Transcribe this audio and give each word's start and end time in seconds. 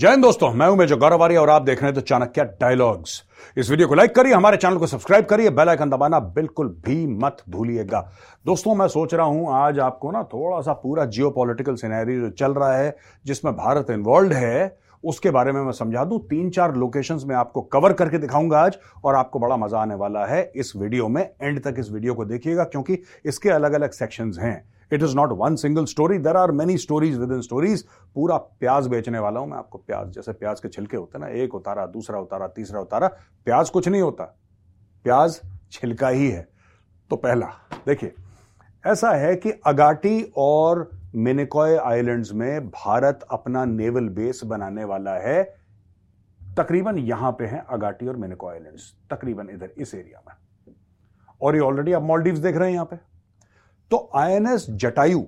जय 0.00 0.08
हिंद 0.08 0.22
दोस्तों, 0.22 0.52
मैं 0.52 0.66
हूँ 0.66 0.76
मेजर 0.76 0.96
गौरवारी 0.96 1.36
और 1.36 1.50
आप 1.50 1.62
देख 1.62 1.80
रहे 1.80 1.86
हैं 1.86 1.94
तो 1.94 2.00
चाणक्य 2.00 2.44
डायलॉग्स 2.60 3.22
इस 3.56 3.70
वीडियो 3.70 3.88
को 3.88 3.94
लाइक 3.94 4.14
करिए, 4.14 4.32
हमारे 4.32 4.56
चैनल 4.56 4.76
को 4.76 4.86
सब्सक्राइब 4.86 5.24
करिए 5.24 5.50
बेल 5.50 5.68
आइकन 5.68 5.90
दबाना 5.90 6.20
बिल्कुल 6.30 6.68
भी 6.86 7.06
मत 7.16 7.42
भूलिएगा। 7.50 8.00
दोस्तों, 8.46 8.74
मैं 8.74 8.86
सोच 8.88 9.14
रहा 9.14 9.26
हूँ 9.26 9.52
आज 9.54 9.78
आपको 9.80 10.10
ना 10.10 10.22
थोड़ा 10.24 10.60
सा 10.60 10.72
पूरा 10.74 11.04
जियो 11.06 11.30
पॉलिटिकल 11.30 11.74
सिनेरी 11.74 12.18
जो 12.20 12.30
चल 12.30 12.52
रहा 12.52 12.76
है, 12.76 12.96
जिसमें 13.24 13.54
भारत 13.56 13.90
इन्वॉल्व 13.90 14.32
है, 14.32 14.76
उसके 15.04 15.30
बारे 15.30 15.52
में 15.52 15.60
मैं 15.60 15.72
समझा 15.74 16.04
दूँ। 16.04 16.20
तीन 16.28 16.50
चार 16.50 16.74
लोकेशंस 16.76 17.24
में 17.26 17.36
आपको 17.36 17.62
कवर 17.62 17.92
करके 17.92 18.18
दिखाऊँगा 18.18 18.60
आज, 18.60 18.78
और 19.04 19.14
आपको 19.14 19.38
बड़ा 19.38 19.56
मज़ा 19.58 19.80
आने 19.80 19.94
वाला 19.96 20.26
है 20.26 20.42
इस 20.56 20.72
वीडियो 20.76 21.08
में। 21.08 21.22
एंड 21.42 21.62
तक 21.62 21.74
इस 21.78 21.90
वीडियो 21.90 22.14
को 22.14 22.24
देखिएगा, 22.24 22.64
क्योंकि 22.64 23.02
इसके 23.24 23.50
अलग 23.50 23.72
अलग 23.72 23.90
सेक्शंस 23.92 24.38
हैं। 24.40 24.62
It 24.92 25.02
is 25.02 25.16
not 25.16 25.32
one 25.32 25.56
single 25.56 25.84
story 25.84 26.18
there 26.18 26.36
are 26.36 26.50
many 26.52 26.76
stories 26.78 27.18
within 27.32 27.40
stories 27.40 27.84
पूरा 28.16 28.36
प्याज 28.36 28.86
बेचने 28.86 29.18
वाला 29.18 29.40
हूँ 29.40 29.48
मैं 29.48 29.58
आपको 29.58 29.78
प्याज। 29.78 30.08
जैसे 30.08 30.32
प्याज 30.32 30.60
के 30.60 30.68
छिलके 30.68 30.96
होते 30.96 31.18
हैं 31.18 31.24
ना, 31.24 31.32
एक 31.34 31.54
उतारा, 31.54 31.86
दूसरा 31.86 32.20
उतारा, 32.20 32.48
तीसरा 32.48 32.80
उतारा। 32.80 33.08
प्याज 33.46 33.70
कुछ 33.70 33.88
नहीं 33.88 34.02
होता। 34.02 34.24
प्याज 35.04 35.40
छिलका 35.72 36.08
ही 36.08 36.30
है। 36.30 36.48
तो 37.10 37.16
पहला, 37.16 37.46
देखिए, 37.86 38.14
ऐसा 38.84 39.10
है 39.10 39.34
कि 39.36 39.50
अगाटी 39.66 40.32
और 40.36 40.90
मिनिकॉय 41.14 41.76
आइलैंड्स 41.76 42.32
में 42.32 42.68
भारत 42.68 43.26
अपना 43.30 43.64
नेवल 43.64 44.08
बेस 44.08 44.40
बनाने 44.44 44.84
वाला 44.84 45.14
है। 45.18 45.42
तकरीबन 46.40 46.98
यहाँ 46.98 47.30
पे 47.32 47.46
हैं 47.46 47.60
अगाटी 47.66 48.06
और 48.06 48.16
मिनिकॉय 48.16 48.54
आइलैंड्स, 48.54 48.94
तकरीबन 49.10 49.48
इधर 49.50 49.72
इस 49.78 49.94
एरिया 49.94 50.22
में। 50.28 50.34
और 51.42 51.54
ये 51.54 51.60
ऑलरेडी 51.60 51.92
आप 51.92 52.02
मॉलडीव्स 52.02 52.38
देख 52.38 52.56
रहे 52.56 52.68
हैं 52.68 52.74
यहाँ 52.74 52.86
पे। 52.86 52.96
तो 53.90 54.08
आईएनएस 54.16 54.66
जटायु 54.70 55.20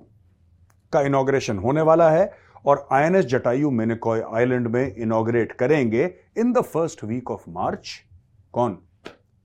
का 0.92 1.00
इनोग्रेशन 1.00 1.58
होने 1.58 1.82
वाला 1.82 2.10
है 2.10 2.30
और 2.66 2.86
आईएनएस 2.92 3.24
जटायु 3.26 3.70
मिनिकॉय 3.70 4.22
आइलैंड 4.34 4.66
में 4.68 4.94
इनॉग्रेट 4.94 5.52
करेंगे 5.52 6.04
in 6.38 6.52
the 6.52 6.60
first 6.62 7.04
week 7.04 7.30
of 7.30 7.48
March 7.50 7.90
कौन? 8.54 8.78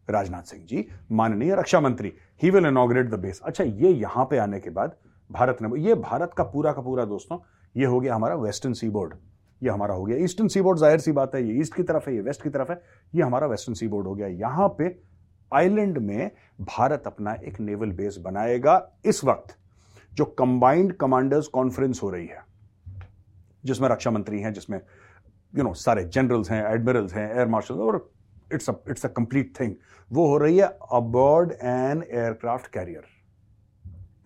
राजनाथ 0.08 0.44
सिंह 0.44 0.66
जी, 0.66 0.88
माननीय 1.12 1.56
रक्षा 1.56 1.80
मंत्री 1.80 2.14
he 2.44 2.50
will 2.50 2.66
inaugurate 2.66 3.10
the 3.10 3.20
base 3.20 3.42
अच्छा 3.46 3.64
ये 3.64 3.92
यहाँ 3.92 4.26
पे 4.26 4.38
आने 4.38 4.60
के 4.60 4.70
बाद 4.70 4.96
भारत 5.30 5.58
ने, 5.62 5.80
ये 5.82 5.96
भारत 5.96 6.34
का 6.38 6.44
पूरा 6.44 6.72
का 6.72 6.82
पूरा 6.82 7.06
दोस्तों, 7.06 7.38
ये 7.76 7.86
हो 7.86 8.00
गया 8.00 8.16
हमारा 8.16 8.36
वेस्टर्न 8.36 8.74
सी 8.74 8.90
बोर्ड 8.90 9.14
ये 9.62 9.70
हमारा 9.70 9.94
हो 9.94 10.04
गया 10.06 10.18
ईस्टर्न 10.24 10.48
सी 10.48 10.62
बोर्ड 10.62 10.80
ज़ाहिर 10.80 11.00
सी 11.00 11.12
बात 11.12 11.36
है, 11.36 11.44
ये 11.44 11.60
ईस्ट 11.62 11.76
की 11.76 11.84
तरफ़ 11.84 12.10
है, 12.10 12.16
ये 12.16 12.22
वेस्ट 12.22 12.44
की 12.44 12.50
तरफ़ 12.50 12.72
है, 12.72 12.82
ये 13.14 13.22
हमारा 13.24 13.48
वेस्टर्न 13.48 13.76
सी 13.76 13.88
बोर्ड 13.88 14.08
हो 14.08 14.14
गया। 14.16 14.28
यहाँ 14.28 14.68
पे 14.78 14.88
आइलैंड 15.52 15.98
में 15.98 16.32
भारत 16.62 17.04
अपना 17.08 17.34
एक 17.44 17.60
नेवल 17.60 17.92
बेस 17.92 18.18
बनाएगा 18.18 18.82
इस 19.06 19.24
वक्त, 19.24 19.56
जो 20.14 20.26
कंबाइंड 20.26 20.94
कमांडर्स 20.94 21.48
कॉन्फ्रेंस 21.50 22.00
हो 22.04 22.10
रही 22.10 22.28
है, 22.28 22.44
जिसमें 23.64 23.88
रक्षा 23.90 24.12
मंत्री 24.12 24.42
हैं, 24.42 24.54
जिसमें 24.54 24.80
यू 25.54 25.64
नो 25.64 25.74
सारे 25.76 26.04
जनरल्स 26.06 26.52
हैं 26.52 26.64
एडमिरल्स 26.66 27.14
हैं 27.14 27.30
एयर 27.30 27.48
मार्शल 27.48 27.76
और 27.82 28.10
it's 28.54 28.70
it's 28.70 29.06
a 29.06 29.10
complete 29.10 29.54
thing 29.60 29.74
वो 30.12 30.26
हो 30.28 30.38
रही 30.38 30.58
है 30.58 30.68
aboard 30.94 31.52
an 31.52 32.04
aircraft 32.04 32.68
carrier 32.74 33.06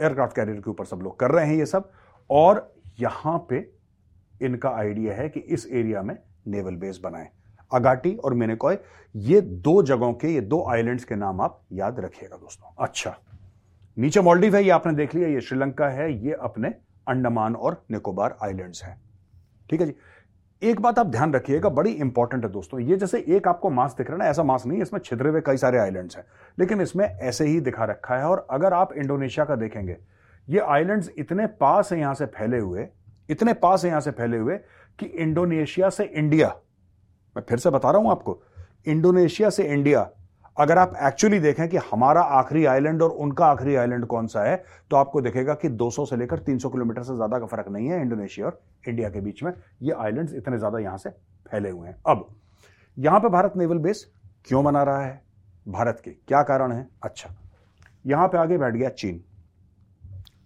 aircraft 0.02 0.35
carrier 0.35 0.58
के 0.58 0.69
ऊपर 0.69 0.85
सब 0.85 1.00
लोग 1.03 1.19
कर 1.19 1.31
रहे 1.31 1.45
हैं 1.47 1.56
ये 1.56 1.66
सब, 1.66 1.91
और 2.30 2.73
यहाँ 3.00 3.38
पे 3.50 3.69
इनका 4.41 4.69
आइडिया 4.69 5.13
है 5.13 5.28
कि 5.30 5.39
इस 5.39 5.67
एरिया 5.67 6.02
में 6.02 6.17
नेवल 6.47 6.75
बेस 6.75 7.00
बनाएँ। 7.03 7.30
अगाटी 7.73 8.14
और 8.16 8.33
मेनेकॉय, 8.33 8.77
ये 9.16 9.41
दो 9.41 9.81
जगहों 9.83 10.14
के, 10.14 10.27
ये 10.27 10.41
दो 10.41 10.64
आइलैंड्स 10.69 11.03
के 11.03 11.16
नाम 11.16 11.41
आप 11.41 11.61
याद 11.72 12.00
रखिएगा 12.00 12.38
दोस्तों। 12.38 12.73
अच्छा 12.86 13.16
नीचे 13.97 14.22
मॉलडीव 14.22 14.55
है, 14.55 14.63
ये 14.63 14.69
आपने 14.69 14.94
देख 14.94 15.16
लिया, 15.16 15.28
ये 15.28 15.41
श्रीलंका 15.41 15.88
है, 15.89 16.11
ये 16.25 16.33
अपने 16.33 16.73
अंडमान 17.08 17.55
और 17.55 17.83
निकोबार 17.91 18.38
आइलैंड्स 18.44 18.83
हैं। 18.83 19.00
ठीक 19.69 19.81
है 19.81 19.86
जी, 19.88 19.95
एक 20.61 20.80
बात 20.80 21.00
आप 21.00 21.08
ध्यान 21.08 21.33
रखिएगा, 21.33 21.69
बड़ी 21.69 21.91
इंपॉर्टेंट 21.91 22.44
है 22.45 22.52
दोस्तों, 22.52 22.80
ये 22.80 22.95
जैसे 22.97 23.19
एक 23.28 23.47
आपको 23.47 23.69
मास 23.69 23.95
दिख 23.97 24.08
रहा 24.08 24.16
है 24.16 24.19
ना, 24.19 24.30
ऐसा 24.30 24.44
मास 24.44 24.66
नहीं 24.66 24.81
इसमें 24.81 25.00
छिद्रे 25.00 25.30
हुए 25.30 25.41
कई 25.41 25.58
सारे 25.58 25.78
आइलैंड्स 25.80 26.17
हैं, 26.17 26.23
लेकिन 26.58 26.81
इसमें 26.81 27.06
ऐसे 27.06 27.45
ही 27.45 27.59
दिखा 27.59 27.85
रखा 27.85 28.17
है, 28.17 28.25
और 28.25 28.45
अगर 28.52 28.73
आप 28.73 28.94
इंडोनेशिया 28.94 29.46
का 29.46 29.56
देखेंगे, 29.56 29.97
ये 30.47 30.59
आइलैंड्स 30.59 31.12
इतने 31.17 31.47
पास 31.59 31.91
है 31.94 32.00
यहाँ 32.00 32.13
से 32.13 32.25
फैले 32.28 32.59
हुए, 32.59 32.88
इतने 33.29 33.53
पास 33.53 33.84
है 33.84 33.90
यहाँ 33.90 34.01
से 34.01 34.12
फैले 34.12 34.38
हुए, 34.38 34.57
कि 35.00 35.06
इंडोनेशिया 35.06 35.90
से 35.90 36.03
इंडिया 36.06 36.56
मैं 37.36 37.44
फिर 37.50 37.59
से 37.59 37.69
बता 37.69 37.92
रहा 37.92 38.02
हूँ 38.02 38.12
आपको, 38.12 38.42
इंडोनेशिया 38.88 39.50
से 39.50 39.64
इंडिया, 39.66 40.09
अगर 40.58 40.78
आप 40.78 40.94
एक्चुअली 41.03 41.40
देखें 41.40 41.68
कि 41.69 41.78
हमारा 41.92 42.22
आखिरी 42.22 42.66
आइलैंड 42.66 43.02
और 43.02 43.09
उनका 43.09 43.46
आखिरी 43.46 43.75
आइलैंड 43.75 44.06
कौन 44.06 44.28
सा 44.28 44.44
है 44.44 44.56
तो 44.92 44.96
आपको 44.96 45.22
देखेगा 45.22 45.53
कि 45.53 45.70
200 45.72 46.06
से 46.06 46.18
लेकर 46.18 46.40
300 46.41 46.72
किलोमीटर 46.72 47.03
से 47.03 47.16
ज़्यादा 47.16 47.40
का 47.40 47.46
फ़र्क 47.46 47.68
नहीं 47.70 47.88
है 47.88 48.02
इंडोनेशिया 48.02 48.46
और 48.46 48.59
इंडिया 48.88 49.09
के 49.09 49.22
बीच 49.22 49.44
में। 49.44 49.52
ये 49.81 49.94
आइलैंड्स 49.94 50.34
इतने 50.34 50.58
ज़्यादा 50.58 50.80
यहाँ 50.80 50.97
से 50.97 51.09
फैले 51.52 51.70
हुए 51.70 51.88
हैं। 51.88 51.96
अब, 52.06 52.28
यहाँ 52.97 53.20
पे 53.20 53.30
भारत 53.30 53.53
नेवल 53.58 53.78
बेस 53.80 54.06
क्यों 54.47 54.64
बना 54.64 54.84
रहा 54.84 55.02
है? 55.02 55.22
भारत 55.66 56.02
के 56.06 56.12
क्या 56.12 56.41
कारण 56.44 56.72
है? 56.72 56.88
अच्छा 57.03 57.36
यहाँ 58.06 58.28
पे 58.28 58.38
आगे 58.38 58.58
बैठ 58.58 58.74
गया 58.74 58.90
चीन। 58.91 59.24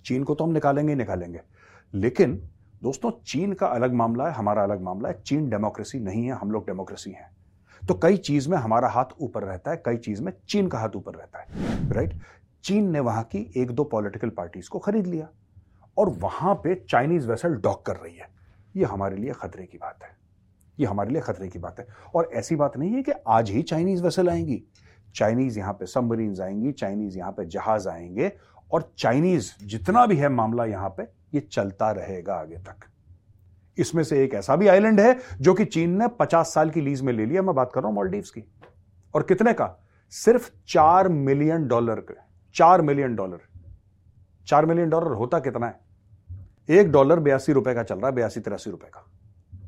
चीन 0.05 0.23
को 0.23 0.35
तो 0.35 0.43
हम 0.43 0.51
निकालेंगे 0.51 0.91
ही 0.91 0.97
निकालेंगे, 0.97 1.41
लेकिन 1.93 2.41
दोस्तों, 2.83 3.11
चीन 3.25 3.53
का 3.53 3.67
अलग 3.67 3.93
मामला 3.93 4.27
है, 4.27 4.33
हमारा 4.33 4.63
अलग 4.63 4.81
मामला 4.81 5.09
है। 5.09 5.21
चीन 5.25 5.49
डेमोक्रेसी 5.49 5.99
नहीं 5.99 6.25
है, 6.25 6.31
हम 6.31 6.51
लोग 6.51 6.65
डेमोक्रेसी 6.65 7.11
हैं। 7.11 7.29
तो 7.81 7.93
कई 7.93 8.17
चीज़ 8.17 8.49
में 8.49 8.57
हमारा 8.57 8.87
हाथ 8.87 9.05
ऊपर 9.21 9.43
रहता 9.43 9.71
है, 9.71 9.81
कई 9.85 9.97
चीज़ 9.97 10.21
में 10.21 10.31
चीन 10.49 10.67
का 10.67 10.79
हाथ 10.79 10.95
ऊपर 10.95 11.13
रहता 11.13 11.39
है 11.39 11.93
राइट 11.93 12.13
चीन 12.63 12.89
ने 12.91 12.99
वहाँ 12.99 13.23
की 13.23 13.51
एक 13.57 13.71
दो 13.71 13.83
पॉलिटिकल 13.83 14.29
पार्टीज़ 14.29 14.69
को 14.69 14.79
खरीद 14.79 15.07
लिया 15.07 15.27
और 15.97 16.09
वहाँ 16.09 16.53
पे 16.55 16.75
चाइनीज़ 16.89 17.27
वेसल 17.27 17.55
डॉक 17.55 17.85
कर 17.85 17.95
रही 17.95 18.15
है। 18.15 18.27
ये 18.75 18.85
हमारे 18.85 19.17
लिए 19.17 19.33
खतरे 19.33 19.65
की 19.65 19.77
बात 19.77 20.03
है। 20.03 20.09
ये 20.77 20.85
हमारे 20.85 21.11
लिए 21.11 21.21
खतरे 21.21 21.47
की 21.47 21.59
बात 21.59 21.79
है। 21.79 21.87
और 22.15 22.29
ऐसी 22.33 22.55
बात 22.55 22.77
नहीं 22.77 22.91
है 22.91 23.03
कि 23.03 23.11
आज 23.27 23.49
ही 23.49 23.61
चाइनीज़ 23.61 24.03
वेसल 24.03 24.29
आएँगी। 24.29 24.61
चाइनीज़ 25.15 25.59
यहाँ 25.59 25.73
पे 25.73 25.85
सबमरीन 25.85 26.35
आएँगी 26.41 26.71
चाइनीज़ 26.71 27.17
यहाँ 27.17 27.31
पे 27.31 27.45
जहाज़ 27.45 27.87
आएँगे 27.89 28.31
और 28.71 28.91
चाइनीज़ 28.97 29.51
जितना 29.63 30.05
भी 30.05 30.17
है 30.17 30.29
मामला 30.29 30.65
यहाँ 30.65 30.89
पे 30.89 31.03
ये 31.33 31.39
चलता 31.39 31.91
रहेगा 31.91 32.35
आगे 32.35 32.55
तक। 32.55 32.75
इसमें 33.77 34.03
से 34.03 34.23
एक 34.23 34.33
ऐसा 34.33 34.55
भी 34.55 34.67
आइलैंड 34.67 34.99
है 34.99 35.19
जो 35.41 35.53
कि 35.53 35.65
चीन 35.65 35.89
ने 35.89 36.07
50 36.07 36.53
साल 36.53 36.69
की 36.69 36.81
लीज 36.81 37.01
में 37.01 37.13
ले 37.13 37.25
लिया, 37.25 37.41
मैं 37.41 37.55
बात 37.55 37.71
कर 37.73 37.81
रहा 37.81 37.87
हूँ 37.87 37.95
मॉलडीव्स 37.95 38.29
की। 38.29 38.43
और 39.15 39.23
कितने 39.23 39.53
का? 39.53 39.85
सिर्फ़ 40.09 40.51
चार 40.67 41.09
मिलियन 41.09 41.67
डॉलर 41.67 41.95
के। 41.95 42.13
चार 42.55 42.81
मिलियन 42.81 43.15
डॉलर। 43.15 43.39
चार 44.47 44.65
मिलियन 44.65 44.89
डॉलर 44.89 45.11
होता 45.11 45.39
कितना 45.39 45.67
है? 45.67 45.79
एक 46.69 46.91
डॉलर 46.91 47.19
बयासी 47.19 47.53
रुपए 47.53 47.73
का 47.73 47.83
चल 47.83 47.95
रहा 47.95 48.07
है, 48.07 48.13
बयासी 48.13 48.39
तिरासी 48.39 48.71
रुपए 48.71 48.87
का। 48.87 49.05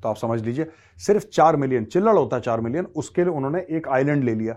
तो 0.03 0.09
आप 0.09 0.15
समझ 0.15 0.41
लीजिए, 0.41 0.71
सिर्फ़ 0.97 1.25
चार 1.25 1.55
मिलियन, 1.55 1.85
चिल्लड़ 1.85 2.17
होता 2.17 2.39
चार 2.39 2.61
मिलियन, 2.61 2.85
उसके 2.85 3.23
लिए 3.23 3.33
उन्होंने 3.33 3.65
एक 3.69 3.87
आइलैंड 3.87 4.23
ले 4.23 4.35
लिया। 4.35 4.55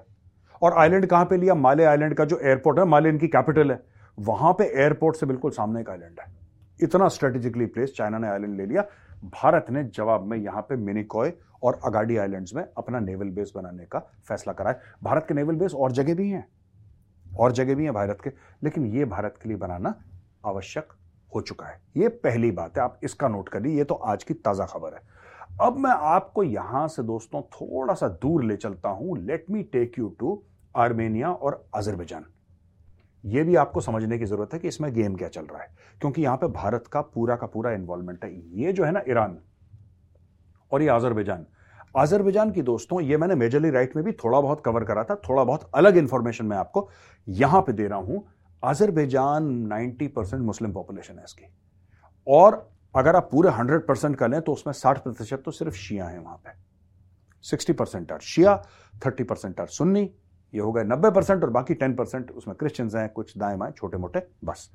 और 0.62 0.72
आइलैंड 0.72 1.06
कहाँ 1.06 1.24
पे 1.24 1.36
लिया? 1.36 1.54
माले 1.54 1.84
आइलैंड 1.84 2.14
का 2.14 2.24
जो 2.24 2.38
एयरपोर्ट 2.38 2.78
है, 2.78 2.84
माले 2.84 3.08
इनकी 3.08 3.28
कैपिटल 3.28 3.72
है। 3.72 3.82
वहाँ 4.18 4.52
पे 4.52 4.64
एयरपोर्ट 4.64 5.16
से 5.16 5.26
बिल्कुल 5.26 5.50
सामने 5.50 5.80
एक 5.80 5.90
आइलैंड 5.90 6.20
है। 6.20 6.39
इतना 6.82 7.08
स्ट्रेटेजिकली 7.08 7.66
प्लेस 7.66 7.94
चाइना 7.96 8.18
ने 8.18 8.28
आइलैंड 8.28 8.56
ले 8.56 8.66
लिया। 8.66 8.84
भारत 9.24 9.66
ने 9.70 9.84
जवाब 9.84 10.24
में 10.24 10.36
यहाँ 10.38 10.62
पे 10.62 10.76
मिनिकॉय 10.76 11.32
और 11.62 11.80
अगाडी 11.84 12.16
आइलैंड्स 12.16 12.54
में 12.54 12.62
अपना 12.78 13.00
नेवल 13.00 13.30
बेस 13.30 13.52
बनाने 13.56 13.84
का 13.84 13.98
फैसला 14.28 14.52
करा 14.52 14.70
है। 14.70 14.80
भारत 15.02 15.26
के 15.28 15.34
नेवल 15.34 15.54
बेस 15.54 15.74
और 15.74 15.92
जगह 15.92 16.14
भी 16.14 16.28
हैं। 16.30 16.46
और 17.26 17.52
जगह 17.52 17.74
भी 17.74 17.84
हैं 17.84 17.92
भारत 17.94 18.18
के। 18.24 18.30
लेकिन 18.64 18.86
ये 18.86 19.04
भारत 19.04 19.38
के 19.42 19.48
लिए 19.48 19.58
बनाना 19.58 19.94
आवश्यक 20.46 20.92
हो 21.32 21.40
चुका 21.40 21.66
है। 21.66 21.80
ये 21.96 22.08
पहली 22.08 22.50
बात 22.50 22.78
है। 22.78 22.82
आप 22.84 23.00
इसका 23.04 23.28
नोट 23.28 23.48
करिए 23.48 23.76
ये 23.78 23.84
तो 23.84 23.94
आज 23.94 24.24
की 24.24 24.34
ताज़ा 24.34 24.66
खबर 24.66 24.94
है। 24.94 25.00
अब 25.60 25.76
मैं 25.78 25.90
आपको 25.90 26.42
यहाँ 26.42 26.86
से 26.88 27.02
दोस्तों 27.02 27.42
थोड़ा 27.52 27.94
सा 27.94 28.08
दूर 28.22 28.44
ले 28.44 28.56
चलता 28.56 28.88
हूँ। 28.88 29.18
Let 29.18 29.44
me 29.50 29.62
take 29.62 29.98
you 29.98 30.08
to 30.20 30.42
Armenia 30.74 31.30
और 31.30 31.64
अजरबैजान 31.74 32.24
यह 33.24 33.44
भी 33.44 33.56
आपको 33.56 33.80
समझने 33.80 34.18
की 34.18 34.24
ज़रूरत 34.24 34.52
है 34.54 34.58
कि 34.58 34.68
इसमें 34.68 34.92
गेम 34.94 35.14
क्या 35.14 35.28
चल 35.28 35.44
रहा 35.44 35.62
है। 35.62 35.68
क्योंकि 36.00 36.22
यहाँ 36.22 36.36
पे 36.36 36.46
भारत 36.46 36.86
का 36.86 37.00
पूरा 37.00 37.36
का 37.36 37.46
पूरा 37.46 37.72
इन्वॉल्वमेंट 37.72 38.24
है। 38.24 38.34
ये 38.60 38.72
जो 38.72 38.84
है 38.84 38.90
ना 38.92 39.02
ईरान 39.08 39.38
और 40.72 40.82
ये 40.82 40.88
आजरबैजान। 40.88 41.46
आजरबैजान 41.96 42.50
की 42.50 42.62
दोस्तों, 42.62 43.00
ये 43.00 43.16
मैंने 43.16 43.34
मेजरली 43.34 43.70
राइट 43.70 43.96
में 43.96 44.04
भी 44.04 44.12
थोड़ा 44.14 44.40
बहुत 44.40 44.62
कवर 44.64 44.84
करा 44.84 45.04
था, 45.04 45.14
थोड़ा 45.28 45.44
बहुत 45.44 45.70
अलग 45.74 45.96
इंफॉर्मेशन 45.96 46.46
मैं 46.46 46.56
आपको 46.56 46.88
यहाँ 47.28 47.60
पे 47.60 47.72
दे 47.72 47.86
रहा 47.86 47.98
हूँ। 47.98 48.24
आजरबैजान 48.62 49.48
90 49.66 50.08
परसेंट 50.08 50.42
मुस्लिम 50.42 50.72
पॉपुलेशन 50.72 51.18
है 51.18 51.24
इसकी। 51.24 51.46
और 52.26 52.70
अगर 52.94 53.16
आप 53.16 53.28
पूरे 53.32 53.50
100 53.50 53.86
परसेंट 53.88 54.16
कर 54.16 54.28
लें 54.28 54.40
तो 54.42 54.52
उसमें 54.52 54.72
60 54.74 54.98
प्रतिशत 54.98 55.42
तो 55.44 55.50
सिर्फ़ 55.50 55.74
शिया 55.74 56.06
है 56.06 56.18
वहाँ 56.18 56.36
पे। 56.36 56.50
60 57.44 57.72
percent 57.72 58.12
are 58.12 58.18
Shia 58.20 58.54
30 59.02 59.24
percent 59.24 59.60
are 59.60 59.66
Sunni 59.66 60.04
ये 60.54 60.60
हो 60.60 60.72
गए 60.72 60.84
नब्बे 60.84 61.10
परसेंट 61.10 61.44
और 61.44 61.50
बाकी 61.50 61.74
टेन 61.74 61.94
परसेंट 61.94 62.30
उसमें 62.30 62.56
क्रिश्चियंस 62.56 62.94
हैं, 62.94 63.08
कुछ 63.08 63.38
दाएँ 63.38 63.56
बाएँ 63.56 63.72
छोटे 63.72 63.96
मोटे 63.96 64.26
बस। 64.44 64.70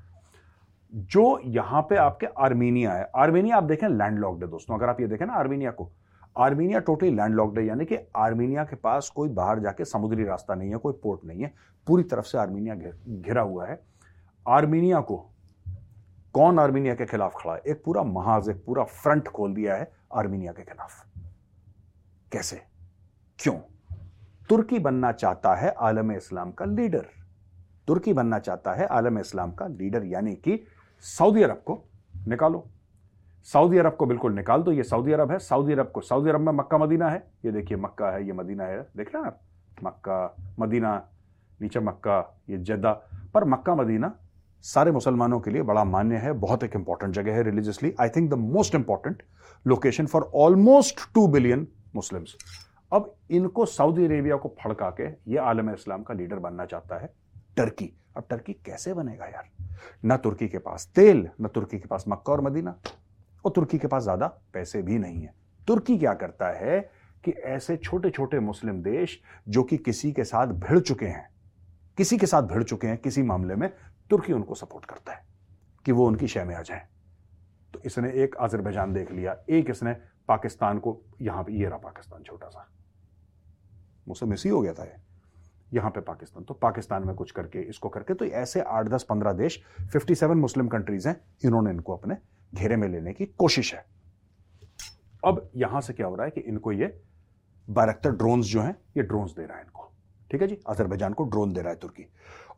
जो 0.94 1.39
यहाँ 1.45 1.81
पे 1.81 1.95
आपके 1.95 2.25
आर्मीनिया 2.25 2.94
है, 2.94 3.12
आर्मीनिया 3.16 3.57
आप 3.57 3.63
देखें 3.63 3.88
लैंडलॉक्ड 3.88 4.44
है 4.44 4.50
दोस्तों, 4.50 4.75
अगर 4.75 4.89
आप 4.89 5.01
ये 5.01 5.07
देखें 5.07 5.25
ना 5.25 5.33
आर्मीनिया 5.33 5.72
को, 5.72 5.92
आर्मीनिया 6.38 6.80
टोटली 6.80 7.10
लैंडलॉक्ड 7.10 7.60
है, 7.60 7.66
यानी 7.66 7.86
कि 7.86 7.98
आर्मीनिया 8.16 8.63
के 8.63 8.75
पास 8.75 9.10
कोई 9.10 9.30
बाहर 9.30 9.60
जाके 9.60 9.86
समुद्री 9.86 10.24
रास्ता 10.24 10.56
नहीं 10.56 10.69
है, 10.69 10.77
कोई 10.77 10.94
पोर्ट 10.94 11.25
नहीं 11.25 11.42
है, 11.42 11.54
पूरी 11.88 12.04
तरफ़ 12.04 12.25
से 12.25 12.38
आर्मीनिया 12.38 12.75
घिरा 13.21 13.42
हुआ 13.42 13.68
है। 13.68 13.80
आर्मीनिया 14.48 15.01
को 15.01 15.31
कौन 16.33 16.60
आर्मीनिया 16.60 16.95
के 16.95 17.06
खिलाफ 17.06 17.33
खड़ा 17.38 17.54
है? 17.54 17.62
एक 17.68 17.83
पूरा 17.86 18.04
महाज, 18.04 18.50
एक 18.50 18.63
पूरा 18.66 18.83
फ्रंट 18.83 19.28
खोल 19.28 19.54
दिया 19.54 19.75
है 19.75 19.92
आर्मीनिया 20.13 20.51
के 20.51 20.63
खिलाफ। 20.63 21.06
कैसे? 22.31 22.62
क्यों? 23.39 23.56
तुर्की 24.50 24.80
बनना 24.80 25.12
चाहता 25.12 25.56
है 25.56 25.74
आलम 25.80 26.12
इस्लाम 26.12 26.51
का 26.51 26.65
लीडर। 26.65 27.06
तुर्की 27.88 28.13
बनना 28.13 28.39
चाहता 28.39 28.74
है 28.74 28.86
आलम 28.86 29.19
इस्लाम 29.19 29.51
का 29.51 29.68
लीडर, 29.68 30.03
यानी 30.06 30.33
कि 30.36 30.63
सऊदी 31.01 31.44
अरब 31.44 31.62
को 31.65 31.83
निकालो। 32.27 32.68
सऊदी 33.44 33.77
अरब 33.77 33.95
को 33.95 34.06
बिल्कुल 34.06 34.33
निकाल 34.33 34.62
दो, 34.62 34.71
ये 34.71 34.83
सऊदी 34.83 35.12
अरब 35.12 35.31
है। 35.31 35.39
सऊदी 35.39 35.74
अरब 35.74 35.92
को, 35.92 36.01
सऊदी 36.01 36.30
अरब 36.30 36.39
में 36.39 36.53
मक्का 36.53 36.77
मदीना 36.77 37.09
है। 37.09 37.31
ये 37.45 37.51
देखिए, 37.51 37.77
मक्का 37.77 38.12
है, 38.12 38.25
ये 38.25 38.33
मदीना 38.33 38.63
है। 38.63 38.88
देख 38.97 39.13
रहे 39.13 39.24
हैं 39.24 39.27
आप? 39.27 39.39
मक्का, 39.83 40.36
मदीना, 40.59 41.09
नीचे 41.62 41.80
मक्का, 41.80 42.19
ये 42.50 42.57
जद्दा। 42.57 42.92
पर 43.33 43.45
मक्का, 43.45 43.75
मदीना 43.75 44.13
सारे 44.63 44.92
मुसलमानों 44.92 45.39
के 45.39 45.51
लिए 45.51 45.62
बड़ा 45.62 45.83
मान्य 45.83 46.15
है, 46.15 46.31
बहुत 46.33 46.63
एक 46.63 46.75
इंपॉर्टेंट 46.75 47.13
जगह 47.13 47.33
है 47.33 47.44
religiously 47.44 47.94
I 48.00 48.09
think 48.09 48.30
the 48.30 48.33
most 48.33 48.75
important 48.75 49.24
location 49.65 50.06
for 50.06 50.31
almost 50.36 51.13
two 51.13 51.27
billion 51.27 51.68
Muslims 51.95 52.36
अब 52.95 53.15
इनको 53.31 53.65
सऊदी 53.65 54.06
अरेबिया 54.06 54.36
को 54.36 54.56
फड़का 54.59 54.89
के 54.89 55.07
ये 55.31 55.38
आलम 55.39 55.69
इस्लाम 55.74 56.03
का 56.03 56.13
लीडर 56.13 56.39
बनना 56.39 56.65
चाहता 56.65 56.97
है 56.97 57.13
टर्की। 57.57 57.92
अब 58.18 58.25
टर्की 58.30 58.53
कैसे 58.65 58.94
बनेगा 58.94 59.25
यार? 59.25 59.50
ना 60.06 60.18
तुर्की 60.18 60.47
के 60.47 60.57
पास 60.57 60.88
तेल, 60.95 61.30
ना 61.39 61.47
तुर्की 61.47 61.80
के 61.80 61.88
पास 61.88 62.06
मक्का 62.07 62.33
और 62.33 62.42
मदीना, 62.42 62.75
और 63.45 63.51
तुर्की 63.51 63.77
के 63.77 63.88
पास 63.88 64.03
ज़्यादा 64.03 64.27
पैसे 64.53 64.81
भी 64.81 64.97
नहीं 65.00 65.21
है। 65.21 65.33
तुर्की 65.68 65.97
क्या 65.97 66.13
करता 66.13 66.50
है 66.50 66.80
कि 67.24 67.31
ऐसे 67.31 67.75
छोटे 67.77 68.09
छोटे 68.09 68.39
मुस्लिम 68.39 68.81
देश 68.83 69.19
जो 69.47 69.63
कि 69.63 69.77
किसी 69.77 70.12
के 70.12 70.24
साथ 70.24 70.47
भिड़ 70.47 70.80
चुके 70.80 71.06
हैं, 71.06 71.27
किसी 71.97 72.18
के 72.18 72.25
साथ 72.25 72.44
भिड़ 72.44 72.63
चुके 72.63 72.88
हैं 72.88 72.97
किसी 72.97 73.24
मामले 73.24 73.56
में, 73.56 73.69
तुर्की 74.09 74.33
उनको 74.33 74.56
सपोर्ट 74.56 74.86
करता 74.86 75.13
है 75.13 75.25
कि 75.86 75.92
वो 75.92 76.07
उनकी 76.07 76.27
शय 76.27 76.44
में 76.44 76.56
आ 76.56 76.62
जाए। 76.62 76.88
तो 77.74 77.81
इसने 77.86 78.12
एक 78.24 78.36
अजरबैजान 78.36 78.94
देख 78.94 79.12
लिया, 79.12 79.36
एक 79.50 79.69
इसने 79.69 79.95
पाकिस्तान 80.27 80.80
को, 80.80 81.01
यहाँ 81.21 81.44
पे 81.44 81.53
ये 81.53 81.65
रहा 81.65 81.77
पाकिस्तान 81.80 82.24
छोटा 82.24 82.50
सा। 82.50 82.68
मुझसे 84.07 84.25
मिस 84.25 84.44
ही 84.44 84.50
हो 84.50 84.62
गया 84.62 84.74
था 84.74 84.88
यहाँ 85.74 85.92
पे 85.92 86.02
पाकिस्तान। 86.02 86.44
तो 86.44 86.54
पाकिस्तान 86.54 87.07
में 87.07 87.16
कुछ 87.16 87.31
करके, 87.31 87.60
इसको 87.60 87.90
करके 87.90 88.13
तो 88.13 88.25
ऐसे 88.25 88.62
आठ, 88.62 88.88
दस, 88.88 89.04
पंद्रह 89.04 89.31
देश 89.31 89.63
57 89.94 90.38
मुस्लिम 90.38 90.68
कंट्रीज़ 90.68 91.07
हैं, 91.07 91.22
इन्होंने 91.46 91.69
इनको 91.72 91.96
अपने 91.96 92.18
घेरे 92.56 92.75
में 92.75 92.88
लेने 92.88 93.13
की 93.13 93.25
कोशिश 93.25 93.74
है। 93.74 93.86
अब 95.25 95.50
यहाँ 95.56 95.81
से 95.81 95.94
क्या 95.94 96.07
हो 96.07 96.16
रहा 96.16 96.25
है 96.25 96.31
कि 96.31 96.42
इनको 96.42 96.72
ये 96.72 97.02
बैरक्टर 97.69 98.12
ड्रोन्स 98.12 98.46
जो 98.46 98.62
हैं, 98.62 98.75
ये 98.98 99.04
ड्रोन्स 99.04 99.31
दे 99.31 99.46
रहा 99.46 99.57
है 99.57 99.63
इनको। 99.63 99.92
ठीक 100.31 100.42
है 100.42 100.48
जी? 100.48 100.60
अजरबैजान 100.68 101.13
को 101.13 101.24
ड्रोन 101.24 101.54
दे 101.54 101.62
रहा 101.62 101.69
है 101.69 101.80
तुर्की। 101.80 102.06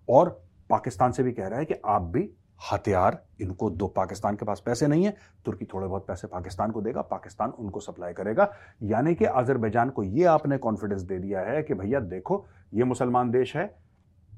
और 0.10 0.44
पाकिस्तान 0.70 1.12
से 1.12 1.24
भी 1.24 1.32
कह 1.32 1.48
रहा 1.48 1.60
है 1.60 1.66
कि 1.66 1.74
आप 1.86 2.02
भी 2.02 2.34
हथियार, 2.72 3.24
इनको 3.42 3.70
दो 3.70 3.88
पाकिस्तान 3.88 4.36
के 4.36 4.46
पास 4.46 4.64
पैसे 4.66 4.88
नहीं 4.88 5.06
है, 5.06 5.16
तुर्की 5.46 5.66
थोड़े 5.66 5.88
बहुत 5.88 6.08
पैसे 6.08 6.28
पाकिस्तान 6.28 6.72
को 6.72 6.82
देगा, 6.82 7.02
पाकिस्तान 7.02 7.50
उनको 7.50 7.80
सप्लाई 7.80 8.14
करेगा। 8.14 8.52
यानी 8.82 9.16
कि 9.16 9.26
अजरबैजान 9.26 9.90
को 9.90 10.04
यह 10.04 10.32
आपने 10.32 10.58
कॉन्फिडेंस 10.58 11.02
दे 11.02 11.18
दिया 11.20 11.42
है 11.42 11.64
कि 11.64 11.74
भैया 11.74 12.00
देखो, 12.00 12.46
ये 12.74 12.84
मुसलमान 12.84 13.32
देश 13.32 13.56
है, 13.58 13.76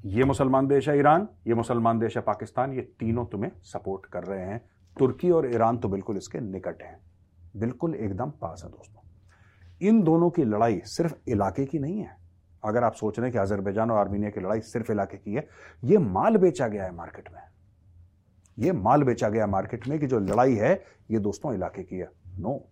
ये 0.06 0.24
मुसलमान 0.24 0.68
देश 0.68 0.90
है 0.90 0.98
ईरान, 1.00 1.28
ये 1.48 1.54
मुसलमान 1.54 2.00
देश 2.00 2.18
है 2.18 2.24
पाकिस्तान, 2.24 2.74
ये 2.74 2.82
तीनों 2.82 3.26
तुम्हें 3.26 3.52
सपोर्ट 3.64 4.06
कर 4.06 4.24
रहे 4.24 4.46
हैं। 4.46 4.62
तुर्की 4.98 5.32
और 5.32 5.54
ईरान 5.54 5.78
तो 5.78 5.90
बिल्कुल 5.90 6.18
इसके 6.18 6.40
निकट 6.40 6.82
हैं। 6.84 7.00
बिल्कुल 7.56 7.96
एकदम 7.96 8.32
पास 8.32 8.62
है 8.66 8.70
दोस्तों। 8.72 9.02
इन 9.82 10.02
दोनों 10.04 10.30
की 10.30 10.44
लड़ाई 10.44 10.82
सिर्फ़ 10.86 11.16
इलाके 11.28 11.66
की 11.66 11.80
नहीं 11.80 12.00
है। 12.00 12.18
अगर 12.64 12.84
आप 12.84 12.94
सोच 12.94 13.20
रहे 13.20 13.26
हैं 13.26 13.34
कि 13.34 13.40
अजरबैजान 13.40 13.92
और 13.92 13.98
आर्मीनिया 13.98 14.30
की 14.30 14.40
लड़ाई 14.40 14.62
सिर्फ़ 14.62 14.92
इलाके 14.92 15.18
की 15.18 15.34
है 15.34 15.48
यह 15.84 16.00
माल 16.00 16.38
बेचा 16.38 16.68
गया 16.68 16.84
है 16.84 16.96
मार्केट 16.96 17.30
में। 17.34 17.42
यह 18.60 18.74
माल 18.74 19.04
बेचा 19.04 19.30
गया 19.30 19.48
मार्केट 19.48 19.88
में 19.88 20.00
कि 20.00 20.08
जो 20.08 20.20
लड़ाई 20.20 20.56
है, 20.56 20.74
ये 21.12 21.20
दोस्तों 21.20 21.54
इलाके 21.54 21.84
की 21.84 21.96
है। 21.96 22.10
नो 22.40 22.64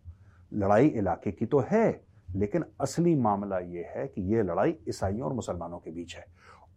लड़ाई 0.51 0.87
इलाके 0.87 1.31
की 1.31 1.45
तो 1.45 1.59
है, 1.69 2.01
लेकिन 2.35 2.65
असली 2.81 3.15
मामला 3.15 3.59
यह 3.59 3.93
है 3.95 4.07
कि 4.07 4.21
यह 4.33 4.43
लड़ाई 4.43 4.75
ईसाइयों 4.89 5.27
और 5.27 5.33
मुसलमानों 5.33 5.77
के 5.77 5.91
बीच 5.91 6.15
है। 6.15 6.25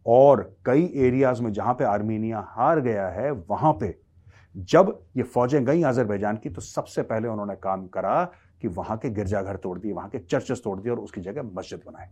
और 0.07 0.43
कई 0.65 0.93
एरियाज़ 0.97 1.43
में 1.43 1.53
जहाँ 1.53 1.75
पे 1.75 1.85
आर्मीनिया 1.85 2.45
हार 2.49 2.81
गया 2.81 3.09
है, 3.09 3.31
वहाँ 3.31 3.73
पे 3.73 3.99
जब 4.55 4.99
ये 5.17 5.23
फौजें 5.23 5.65
गई 5.65 5.83
आजरबैजान 5.83 6.37
की 6.37 6.51
तो 6.51 6.61
सबसे 6.61 7.03
पहले 7.03 7.29
उन्होंने 7.29 7.55
काम 7.57 7.87
करा 7.89 8.25
कि 8.63 8.69
वहाँ 8.69 8.97
के 8.99 9.11
गिरजाघर 9.11 9.57
तोड़ 9.57 9.79
दिए, 9.79 9.93
वहाँ 9.93 10.09
के 10.09 10.19
चर्चेस 10.19 10.61
तोड़ 10.65 10.79
दिए 10.81 10.93
और 10.93 10.99
उसकी 10.99 11.21
जगह 11.21 11.43
मस्जिद 11.55 11.83
बनाए 11.87 12.11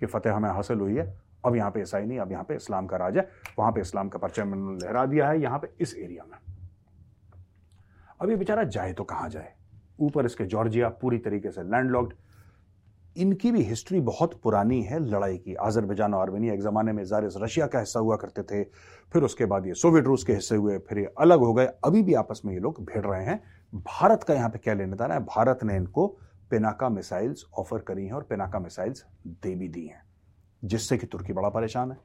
कि 0.00 0.06
फतेह 0.06 0.34
हमें 0.34 0.50
हासिल 0.50 0.78
हुई 0.78 0.96
है। 0.96 1.23
अब 1.44 1.56
यहाँ 1.56 1.70
पे 1.70 1.80
ईसाई 1.80 2.04
नहीं, 2.04 2.18
अब 2.18 2.32
यहाँ 2.32 2.44
पे 2.44 2.54
इस्लाम 2.54 2.86
का 2.86 2.96
राज 2.96 3.16
है, 3.16 3.28
वहाँ 3.58 3.72
पे 3.72 3.80
इस्लाम 3.80 4.08
का 4.08 4.18
परचम 4.18 4.78
लहरा 4.82 5.04
दिया 5.06 5.28
है, 5.28 5.40
यहाँ 5.42 5.58
पे 5.58 5.72
इस 5.80 5.94
एरिया 5.96 6.24
में। 6.24 6.38
अब 8.20 8.30
ये 8.30 8.36
बेचारा 8.36 8.64
जाए 8.64 8.92
तो 8.92 9.04
कहाँ 9.04 9.28
जाए? 9.28 9.52
ऊपर 10.00 10.26
इसके 10.26 10.44
जॉर्जिया 10.46 10.88
पूरी 11.00 11.18
तरीके 11.18 11.50
से 11.50 11.62
लैंडलॉक्ड 11.62 12.12
इनकी 13.16 13.50
भी 13.52 13.62
हिस्ट्री 13.62 14.00
बहुत 14.00 14.32
पुरानी 14.42 14.80
है 14.82 14.98
लड़ाई 15.00 15.36
की। 15.38 15.54
आजरबैजान 15.56 16.14
और 16.14 16.20
आर्मेनिया 16.20 16.54
एक 16.54 16.60
ज़माने 16.60 16.92
में 16.92 17.04
जारिस 17.04 17.34
रशिया 17.36 17.66
का 17.66 17.78
हिस्सा 17.78 18.00
हुआ 18.00 18.16
करते 18.16 18.42
थे, 18.42 18.62
फिर 19.12 19.22
उसके 19.22 19.44
बाद 19.44 19.66
ये 19.66 19.74
सोवियत 19.74 20.04
रूस 20.04 20.24
के 20.24 20.32
हिस्से 20.32 20.56
हुए, 20.56 20.78
फिर 20.78 20.98
ये 20.98 21.12
अलग 21.20 21.40
हो 21.40 21.52
गए। 21.54 21.66
अभी 21.84 22.02
भी 22.02 22.14
आपस 22.14 22.42
में 22.44 22.52
ये 22.54 22.60
लोग 22.60 22.84
भिड़ 22.84 23.04
रहे 23.04 23.24
हैं। 23.24 23.40
भारत 23.72 24.22
का 24.22 24.34
यहाँ 24.34 24.48
पे 24.50 24.58
क्या 24.58 24.74
लेने 24.74 24.96
देना 24.96 25.14
है? 25.14 25.20
भारत 25.20 25.62
ने 25.64 25.76
इनको 25.76 26.06
पेनाका 26.50 26.88
मिसाइल्स 26.88 27.44
ऑफ़र 27.58 27.78
करी 27.80 28.06
हैं 28.06 28.12
और 28.12 28.22
पेनाका 28.22 28.58
मिसाइल्स 28.58 29.04
दे 29.26 29.54
भी 29.54 29.68
दी 29.68 29.86
हैं। 29.86 30.02
जिससे 30.64 30.96
कि 30.98 31.06
तुर्की 31.06 31.32
बड़ा 31.32 31.48
परेशान 31.48 31.90
है, 31.92 31.96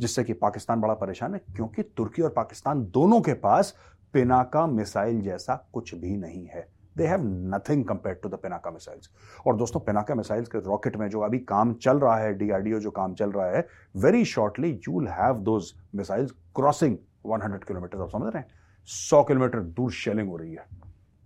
जिससे 0.00 0.24
कि 0.24 0.32
पाकिस्तान 0.32 0.80
बड़ा 0.80 0.94
परेशान 0.94 1.34
है, 1.34 1.40
क्योंकि 1.56 1.82
तुर्की 1.82 2.22
और 2.22 2.30
पाकिस्तान 2.30 2.84
दोनों 2.84 3.20
के 3.20 3.34
पास 3.34 3.74
पिनाका 4.14 4.66
मिसाइल 4.66 5.20
जैसा 5.20 5.54
कुछ 5.72 5.94
भी 5.94 6.16
नहीं 6.16 6.46
है। 6.46 6.66
They 6.96 7.06
have 7.06 7.22
nothing 7.54 7.84
compare 7.84 8.14
to 8.14 8.28
the 8.28 8.34
Pinaka 8.34 8.70
missiles 8.70 9.10
और 9.46 9.56
दोस्तों 9.56 9.80
पेनाका 9.80 10.14
मिसाइल्स 10.14 10.48
के 10.48 10.58
रॉकेट 10.58 10.96
में 10.96 11.08
जो 11.08 11.20
अभी 11.20 11.38
काम 11.38 11.74
चल 11.74 11.98
रहा 11.98 12.16
है 12.16 12.32
डीआरडीओ 12.34 12.78
जो 12.78 12.90
काम 12.90 13.14
चल 13.14 13.32
रहा 13.32 13.46
है 13.46 13.66
very 13.96 14.24
shortly 14.24 14.70
you 14.88 14.98
will 14.98 15.08
have 15.08 15.38
those 15.40 15.72
missiles 15.94 16.30
crossing 16.56 16.96
100 17.26 17.64
kilometre 17.64 18.00
आप 18.00 18.10
समझ 18.10 18.32
रहे 18.34 18.42
हैं? 18.42 18.48
100 18.88 19.22
किलोमीटर 19.22 19.60
दूर 19.60 19.92
शेलिंग 19.92 20.28
हो 20.28 20.36
रही 20.36 20.54
है। 20.54 20.66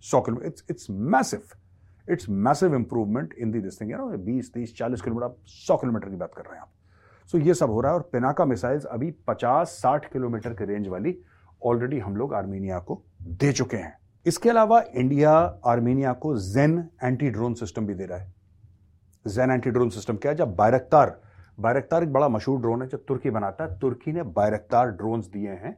100 0.03 0.21
kilometre 0.21 0.47
it's 0.47 0.65
it's 0.69 0.89
massive 0.89 1.41
it's 2.11 2.29
massive 2.29 2.75
improvement 2.75 3.33
in 3.33 3.51
this 3.51 3.81
thing 3.81 3.91
20 4.25 4.53
30 4.53 4.75
40 4.77 5.01
kilometre, 5.01 5.25
आप 5.25 5.37
100 5.47 5.77
किलोमीटर 5.77 6.09
की 6.09 6.15
बात 6.15 6.33
कर 6.35 6.43
रहे 6.43 6.55
हैं 6.55 6.61
आप। 6.61 6.71
सो 7.31 7.37
ये 7.37 7.53
सब 7.53 7.69
हो 7.69 7.81
रहा 7.81 7.91
है 7.91 7.97
और 7.97 8.09
पेनाका 8.13 8.45
मिसाइल्स 8.45 8.85
अभी 8.85 9.11
50 9.27 9.79
60 9.81 10.05
किलोमीटर 10.05 10.53
के 10.53 10.65
रेंज 10.65 10.87
वाली 10.87 11.17
ऑलरेडी 11.61 11.99
हम 11.99 12.15
लोग 12.17 12.33
आर्मीनिया 12.33 12.79
को 12.79 13.01
दे 13.21 13.51
चुके 13.51 13.77
हैं। 13.77 13.97
इसके 14.25 14.49
अलावा 14.49 14.81
इंडिया 14.95 15.31
आर्मेनिया 15.65 16.13
को 16.13 16.35
जेन 16.37 16.77
एंटी 17.03 17.29
ड्रोन 17.29 17.53
सिस्टम 17.53 17.85
भी 17.85 17.93
दे 17.93 18.05
रहा 18.05 18.17
है। 18.17 18.33
जेन 19.25 19.51
एंटी 19.51 19.71
ड्रोन 19.71 19.89
सिस्टम 19.89 20.15
क्या 20.15 20.31
है? 20.31 20.37
जब 20.37 20.55
बायरक्तार 20.55 21.19
बायरक्तार 21.59 22.03
एक 22.03 22.13
बड़ा 22.13 22.27
मशहूर 22.29 22.59
ड्रोन 22.59 22.81
है 22.81 22.87
जो 22.87 22.97
तुर्की 22.97 23.29
बनाता 23.29 23.63
है। 23.63 23.77
तुर्की 23.79 24.11
ने 24.11 24.23
बायरक्तार 24.23 24.91
ड्रोन्स 24.91 25.27
दिए 25.27 25.49
हैं 25.49 25.75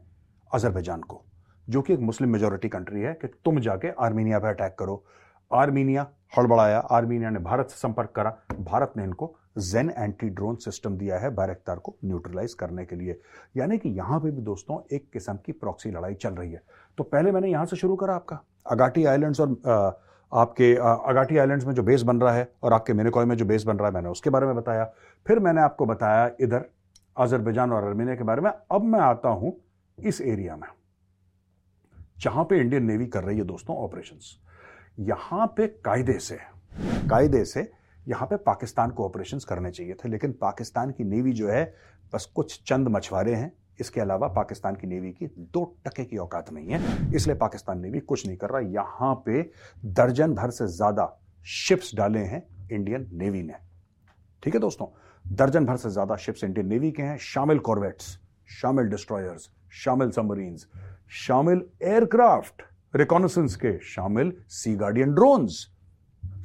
अजरबैजान 0.51 1.01
को, 1.01 1.21
जो 1.67 1.81
कि 1.81 1.93
एक 1.93 1.99
मुस्लिम 1.99 2.29
मेजोरिटी 2.29 2.69
कंट्री 2.69 3.01
है 3.01 3.13
कि 3.13 3.27
तुम 3.27 3.59
जाके 3.59 3.89
आर्मीनिया 3.99 4.39
पर 4.39 4.47
अटैक 4.47 4.75
करो। 4.79 5.03
आर्मीनिया 5.51 6.07
हड़बड़ाया, 6.37 6.77
आर्मीनिया 6.79 7.29
ने 7.29 7.39
भारत 7.39 7.69
से 7.69 7.77
संपर्क 7.77 8.11
करा, 8.15 8.37
भारत 8.59 8.93
ने 8.97 9.03
इनको 9.03 9.35
जेन 9.55 9.89
एंटी 9.89 10.29
ड्रोन 10.29 10.55
सिस्टम 10.57 10.97
दिया 10.97 11.17
है 11.19 11.29
बैरक्तार 11.35 11.79
को 11.79 11.95
न्यूट्रलाइज 12.05 12.53
करने 12.53 12.85
के 12.85 12.95
लिए। 12.95 13.19
यानी 13.57 13.77
कि 13.77 13.89
यहाँ 13.89 14.19
पे 14.19 14.31
भी 14.31 14.41
दोस्तों 14.43 14.79
एक 14.95 15.09
किस्म 15.13 15.37
की 15.45 15.51
प्रॉक्सी 15.53 15.91
लड़ाई 15.91 16.13
चल 16.15 16.33
रही 16.33 16.51
है। 16.51 16.61
तो 16.97 17.03
पहले 17.05 17.31
मैंने 17.31 17.51
यहाँ 17.51 17.65
से 17.65 17.75
शुरू 17.75 17.95
करा 17.95 18.15
आपका। 18.15 18.39
अगाटी 18.71 19.05
आइलैंड्स 19.05 19.39
और 19.39 19.57
आ, 19.67 19.91
आपके 20.31 20.73
अगाटी 20.75 21.37
आइलैंड्स 21.37 21.65
में 21.65 21.73
जो 21.73 21.83
बेस 21.83 22.01
बन 22.01 22.21
रहा 22.21 22.33
है 22.33 22.49
और 22.63 22.73
आपके 22.73 22.93
मेनेकॉय 22.93 23.25
में 23.25 23.35
जो 23.37 23.45
बेस 23.45 23.63
बन 23.63 23.77
रहा 23.77 23.87
है 23.87 23.93
मैंने 23.93 24.09
उसके 24.09 24.29
बारे 24.29 24.45
में 24.45 24.55
बताया। 24.55 24.85
फिर 25.25 25.39
मैंने 25.39 25.61
आपको 25.61 25.85
बताया 25.85 26.29
इधर 26.41 26.65
अजरबैजान 27.17 27.71
और 27.71 27.83
अर्मेनिया 27.83 28.15
के 28.15 28.23
बारे 28.23 28.41
में। 28.41 28.49
अब 28.49 28.83
मैं 28.83 28.99
आता 29.01 29.29
हूँ 29.31 29.55
इस 29.97 30.21
एरिया 30.23 30.55
में 30.55 30.67
जहाँ 32.19 32.43
पे 32.43 32.59
इंडियन 32.59 32.83
नेवी 32.83 33.05
कर 33.07 33.23
रही 33.23 33.37
है 33.37 33.43
दोस्तों 33.45 33.75
ऑपरेशंस 33.77 34.37
यहाँ 34.99 35.45
पे 35.57 35.67
कायदे 35.85 36.17
से 36.19 36.37
कायदे 37.09 37.43
से 37.45 37.61
यहाँ 38.07 38.27
पे 38.27 38.37
पाकिस्तान 38.37 38.91
को 38.91 39.05
ऑपरेशन 39.05 39.39
करने 39.49 39.71
चाहिए 39.71 39.93
थे, 39.95 40.09
लेकिन 40.09 40.31
पाकिस्तान 40.41 40.91
की 40.91 41.03
नेवी 41.03 41.33
जो 41.33 41.47
है, 41.49 41.63
बस 42.13 42.25
कुछ 42.35 42.61
चंद 42.63 42.87
मछुआरे 42.87 43.35
हैं। 43.35 43.51
इसके 43.79 44.01
अलावा 44.01 44.27
पाकिस्तान 44.27 44.75
की 44.75 44.87
नेवी 44.87 45.11
की 45.11 45.27
दो 45.27 45.63
टके 45.85 46.03
की 46.05 46.17
औकात 46.17 46.51
नहीं 46.53 46.69
है, 46.69 47.13
इसलिए 47.15 47.35
पाकिस्तान 47.37 47.79
नेवी 47.79 47.99
कुछ 48.01 48.25
नहीं 48.27 48.37
कर 48.37 48.49
रहा। 48.49 48.59
यहाँ 48.61 49.13
पे 49.25 49.41
दर्जन 49.85 50.33
भर 50.35 50.49
से 50.49 50.67
ज़्यादा 50.67 51.07
शिप्स 51.45 51.95
डाले 51.95 52.19
हैं 52.19 52.45
इंडियन 52.71 53.09
नेवी 53.13 53.41
ने। 53.43 53.53
ठीक 54.43 54.53
है 54.53 54.59
दोस्तों? 54.59 54.87
दर्जन 55.25 55.65
भर 55.65 55.77
से 55.77 55.89
ज़्यादा 55.89 56.15
शिप्स 56.17 56.43
इंडियन 56.43 56.67
नेवी 56.67 56.91
के 56.91 57.03
हैं। 57.03 57.17
शामिल 57.17 57.59
कॉर्वेट्स 57.59 58.17
शामिल 58.49 58.89
डिस्ट्रॉयर्स 58.89 59.49
शामिल 59.73 60.11
सबमरीन्स 60.11 60.67
शामिल 61.17 61.63
एयरक्राफ्ट 61.83 62.61
रिकॉनसेंस 62.93 63.55
के, 63.55 63.77
शामिल 63.79 64.33
सी 64.49 64.75
गार्डियन 64.75 65.13
ड्रोन्स 65.13 65.65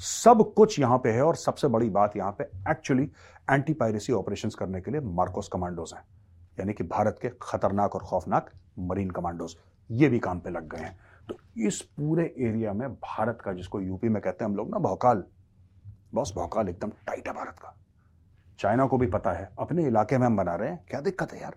सब 0.01 0.53
कुछ 0.57 0.81
यहाँ 0.81 0.99
पे 0.99 1.11
है 1.11 1.23
और 1.23 1.37
सबसे 1.37 1.69
बड़ी 1.69 1.91
बात 1.91 2.17
यहाँ 2.17 2.33
पे 2.33 2.45
एक्चुअली 2.45 3.03
एंटी 3.51 3.73
पायरेसी 3.73 4.13
ऑपरेशंस 4.13 4.55
करने 4.55 4.81
के 4.81 4.91
लिए 4.91 5.01
मार्कोस 5.01 5.49
कमांडोज 5.53 5.93
हैं। 5.95 6.03
यानी 6.61 6.73
कि 6.73 6.85
भारत 6.85 7.19
के 7.23 7.29
खतरनाक 7.43 7.95
और 7.95 8.03
खौफनाक 8.03 8.51
मरीन 8.79 9.11
कमांडोज 9.11 9.57
ये 9.91 10.09
भी 10.09 10.19
काम 10.19 10.41
पे 10.41 10.51
लग 10.51 10.69
गए 10.69 10.81
हैं। 10.81 10.99
तो 11.29 11.37
इस 11.57 11.81
पूरे 11.81 12.35
एरिया 12.39 12.73
में 12.73 12.95
भारत 12.95 13.39
का, 13.45 13.53
जिसको 13.53 13.81
यूपी 13.81 14.09
में 14.09 14.23
कहते 14.23 14.45
हैं 14.45 14.51
हम 14.51 14.57
लोग 14.57 14.71
ना, 14.71 14.79
भौकाल, 14.79 15.25
बॉस 16.15 16.33
भौकाल 16.35 16.69
एकदम 16.69 16.89
टाइट 16.89 17.29
है 17.29 17.35
भारत 17.35 17.57
का। 17.63 17.77
चाइना 18.59 18.87
को 18.87 18.99
भी 18.99 19.07
पता 19.07 19.33
है, 19.33 19.51
अपने 19.59 19.87
इलाके 19.87 20.19
में 20.19 20.27
हम 20.27 20.37
बना 20.37 20.55
रहे 20.55 20.69
हैं। 20.69 20.85
क्या 20.89 21.01
दिक्कत 21.01 21.33
है 21.33 21.43
यार? 21.43 21.55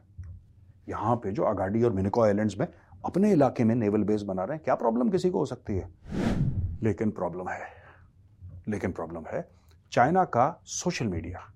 यहाँ 0.90 1.16
पे 1.16 1.32
जो 1.32 1.44
अगाडी 1.44 1.84
और 1.84 1.92
मिनिको 1.92 2.22
आइलैंड्स 2.22 2.60
में 2.60 2.68
अपने 3.06 3.32
इलाके 3.32 3.64
में 3.64 3.76
नेवल 3.76 4.04
बेस 4.04 4.22
बना 4.22 4.44
रहे 4.44 4.56
हैं, 4.56 4.64
क्या 4.64 4.76
प्रॉब्लम 4.76 5.10
किसी 5.10 5.30
को 5.30 5.40
हो 5.40 5.46
सकती 5.46 5.78
है? 5.78 5.90
लेकिन 6.84 7.12
प्रॉब्लम 7.12 7.50
है। 7.50 7.83
लेकिन 8.68 8.92
प्रॉब्लम 8.92 9.26
है। 9.28 9.48
चाइना 9.92 10.24
का 10.26 10.62
सोशल 10.66 11.08
मीडिया 11.08 11.48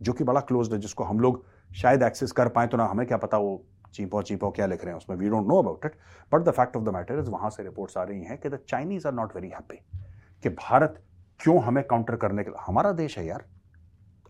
जो 0.00 0.12
कि 0.12 0.24
बड़ा 0.24 0.40
क्लोज 0.40 0.72
है, 0.72 0.78
जिसको 0.78 1.04
हम 1.04 1.20
लोग 1.20 1.44
शायद 1.74 2.02
एक्सेस 2.02 2.32
कर 2.32 2.48
पाए 2.48 2.66
तो 2.66 2.76
ना 2.76 2.84
हमें 2.84 3.06
क्या 3.06 3.16
पता 3.16 3.38
वो 3.38 3.64
चीपो 3.94 4.22
चीपो 4.22 4.50
क्या 4.50 4.66
लिख 4.66 4.84
रहे 4.84 4.90
हैं 4.90 4.98
उसमें। 4.98 5.16
We 5.16 5.28
don't 5.28 5.46
know 5.46 5.58
about 5.58 5.84
it 5.86 5.92
but 6.32 6.40
the 6.40 6.50
fact 6.50 6.76
of 6.76 6.84
the 6.84 6.88
matter 6.88 7.18
is 7.18 7.30
वहाँ 7.30 7.50
से 7.50 7.62
रिपोर्ट्स 7.62 7.96
आ 7.96 8.02
रही 8.02 8.22
हैं 8.22 8.38
कि 8.38 8.48
the 8.48 8.58
Chinese 8.68 9.06
are 9.08 9.14
not 9.14 9.34
very 9.36 9.48
happy 9.48 9.76
कि 10.42 10.48
भारत 10.48 11.02
क्यों 11.40 11.60
हमें 11.62 11.82
काउंटर 11.84 12.16
करने 12.16 12.44
के 12.44 12.50
लिए, 12.50 12.64
हमारा 12.66 12.92
देश 12.92 13.18
है 13.18 13.26
यार। 13.26 13.44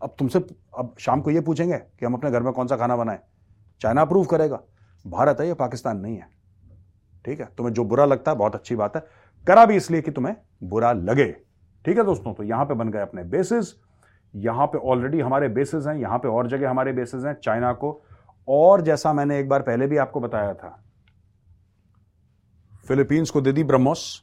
अब 0.02 0.14
तुमसे, 0.18 0.38
अब 0.78 0.94
शाम 0.98 1.20
को 1.20 1.30
ये 1.30 1.40
पूछेंगे 1.40 1.78
कि 1.78 2.06
हम 2.06 2.14
अपने 2.14 2.30
घर 2.30 2.42
में 2.42 2.52
कौन 2.52 2.66
सा 2.66 2.76
खाना 2.76 2.96
बनाएँ। 2.96 3.18
चाइना 3.80 4.00
अप्रूव 4.00 4.24
करेगा। 4.24 4.60
भारत 5.04 5.40
है 5.40 5.46
ये 5.46 5.54
पाकिस्तान 5.54 5.98
नहीं 5.98 6.16
है। 6.16 6.28
ठीक 7.24 7.40
है, 7.40 7.46
तुम्हें 7.56 7.74
जो 7.74 7.84
बुरा 7.84 8.04
लगता 8.04 8.30
है, 8.30 8.36
बहुत 8.36 8.54
अच्छी 8.54 8.76
बात 8.76 8.96
है। 8.96 9.06
करा 9.46 9.64
भी 9.66 9.76
इसलिए 9.76 10.02
कि 10.02 10.10
तुम्हें 10.10 10.36
बुरा 10.62 10.92
लगे। 10.92 11.34
ठीक 11.84 11.98
है 11.98 12.04
दोस्तों? 12.04 12.34
तो 12.34 12.42
यहाँ 12.42 12.64
पे 12.64 12.74
बन 12.74 12.90
गए 12.90 13.00
अपने 13.00 13.24
बेसिस 13.26 13.74
यहाँ 14.34 14.66
पे 14.66 14.78
ऑलरेडी 14.80 15.20
हमारे 15.20 15.48
बेसिस 15.50 15.86
हैं, 15.86 15.94
यहाँ 15.94 16.18
पे 16.18 16.28
और 16.28 16.46
जगह 16.48 16.70
हमारे 16.70 16.92
बेसिस 16.92 17.24
हैं 17.24 17.34
चाइना 17.34 17.72
को। 17.74 18.00
और 18.48 18.80
जैसा 18.80 19.12
मैंने 19.12 19.38
एक 19.38 19.48
बार 19.48 19.62
पहले 19.62 19.86
भी 19.86 19.96
आपको 19.96 20.20
बताया 20.20 20.54
था 20.54 20.78
फिलीपींस 22.86 23.30
को 23.30 23.40
दे 23.40 23.52
दी 23.52 23.64
ब्रह्मोस 23.64 24.22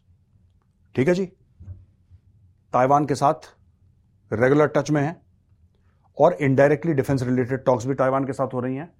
ठीक 0.95 1.07
है 1.07 1.13
जी? 1.13 1.25
ताइवान 2.73 3.05
के 3.05 3.15
साथ 3.15 3.53
रेगुलर 4.31 4.67
टच 4.67 4.91
में 4.91 5.01
है। 5.01 5.15
और 6.17 6.33
इनडायरेक्टली 6.33 6.93
डिफेंस 6.93 7.23
रिलेटेड 7.23 7.63
टॉक्स 7.65 7.85
भी 7.85 7.93
ताइवान 7.95 8.25
के 8.25 8.33
साथ 8.33 8.53
हो 8.53 8.59
रही 8.59 8.75
हैं। 8.75 8.91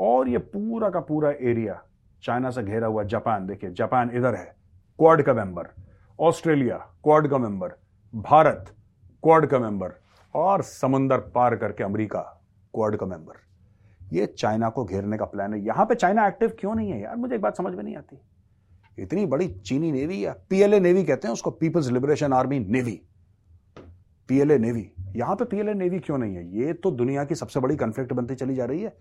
और 0.00 0.28
ये 0.28 0.38
पूरा 0.38 0.90
का 0.90 1.00
पूरा 1.02 1.30
एरिया 1.30 1.82
चाइना 2.22 2.50
से 2.50 2.62
घेरा 2.62 2.86
हुआ 2.86 3.02
जापान 3.04 3.46
देखिए 3.46 3.70
जापान 3.72 4.10
इधर 4.14 4.34
है 4.34 4.44
क्वाड 4.98 5.22
का 5.22 5.34
मेंबर 5.34 5.68
ऑस्ट्रेलिया 6.18 6.76
क्वाड 7.04 7.28
का 7.28 7.38
मेंबर 7.38 7.74
भारत 8.14 8.64
क्वाड 9.22 9.46
का 9.46 9.58
मेंबर 9.58 9.92
और 10.34 10.62
समुंदर 10.62 11.18
पार 11.34 11.54
करके 11.56 11.84
अमेरिका 11.84 12.20
क्वाड 12.74 12.96
का 12.96 13.06
मेंबर। 13.06 13.34
ये 14.12 14.26
चाइना 14.28 14.68
को 14.68 14.84
घेरने 14.84 15.16
का 15.18 15.24
प्लान 15.24 15.54
है। 15.54 15.60
यहाँ 15.60 15.86
पे 15.86 15.94
चाइना 15.94 16.26
एक्टिव 16.28 16.52
क्यों 16.60 16.74
नहीं 16.74 16.90
है 16.90 17.00
यार? 17.02 17.16
मुझे 17.16 17.34
एक 17.34 17.40
बात 17.40 17.56
समझ 17.56 17.74
में 17.74 17.82
नहीं 17.84 17.96
आती। 17.96 18.20
इतनी 18.98 19.26
बड़ी 19.26 19.48
चीनी 19.48 19.90
नेवी 19.92 20.24
या 20.24 20.34
पीएलए 20.50 20.80
नेवी 20.80 21.04
कहते 21.04 21.28
हैं 21.28 21.32
उसको? 21.32 21.50
People's 21.50 21.90
Liberation 21.90 22.32
Army 22.32 22.58
Navy 22.60 23.00
PLA 24.28 24.58
Navy 24.58 24.90
यहाँ 25.16 25.36
पे 25.36 25.44
पीएलए 25.44 25.74
नेवी 25.74 25.98
क्यों 25.98 26.18
नहीं 26.18 26.36
है? 26.36 26.46
ये 26.58 26.72
तो 26.72 26.90
दुनिया 26.92 27.24
की 27.24 27.34
सबसे 27.34 27.60
बड़ी 27.60 27.76
कंफ्लिक्ट 27.76 28.12
बनती 28.12 28.34
चली 28.34 28.54
जा 28.54 28.64
रही 28.64 28.82
है। 28.82 28.96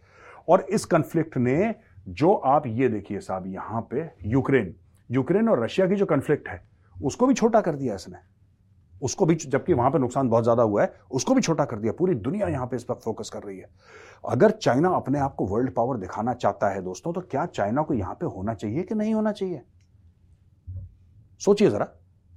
और 0.50 0.62
इस 0.62 0.86
कंफ्लिक्ट 0.86 1.38
ने 1.38 1.74
जो 2.10 2.34
आप 2.34 2.68
ये 2.68 2.90
देखिए 2.90 3.20
साहब, 3.20 3.48
यहाँ 3.48 3.88
पे 3.92 4.10
यूक्रेन 4.26 4.76
यूक्रेन 5.10 5.50
और 5.50 5.64
रशिया 5.64 5.88
की 5.88 5.96
जो 5.96 6.06
कंफ्लिक्ट 6.06 6.50
है, 6.50 6.62
उसको 6.96 7.28
भी 7.28 7.34
छोटा 7.34 7.62
कर 7.62 7.76
दिया 7.76 7.96
इसने। 7.96 8.33
उसको 9.04 9.26
भी, 9.26 9.36
जबकि 9.36 9.74
वहाँ 9.74 9.92
पे 9.92 10.00
नुकसान 10.00 10.30
बहुत 10.30 10.44
ज़्यादा 10.44 10.64
हुआ 10.64 10.82
है, 10.82 10.94
उसको 11.12 11.34
भी 11.34 11.42
छोटा 11.42 11.66
कर 11.66 11.80
दिया। 11.80 11.94
पूरी 11.94 12.16
दुनिया 12.18 12.48
यहाँ 12.48 12.68
पे 12.68 12.76
इस 12.76 12.84
पर 12.84 12.96
फोकस 12.96 13.30
कर 13.30 13.44
रही 13.44 13.58
है। 13.58 13.70
अगर 14.24 14.52
चाइना 14.52 14.90
अपने 14.92 15.20
आप 15.20 15.36
को 15.36 15.46
वर्ल्ड 15.46 15.74
पावर 15.76 15.98
दिखाना 15.98 16.34
चाहता 16.36 16.70
है 16.70 16.82
दोस्तों 16.82 17.14
तो 17.14 17.22
क्या 17.24 17.46
चाइना 17.48 17.82
को 17.82 17.94
यहाँ 17.94 18.14
पे 18.14 18.26
होना 18.28 18.54
चाहिए 18.54 18.84
कि 18.84 18.96
नहीं 18.96 19.14
होना 19.14 19.32
चाहिए? 19.32 19.62
सोचिए 21.42 21.70
जरा, 21.70 21.88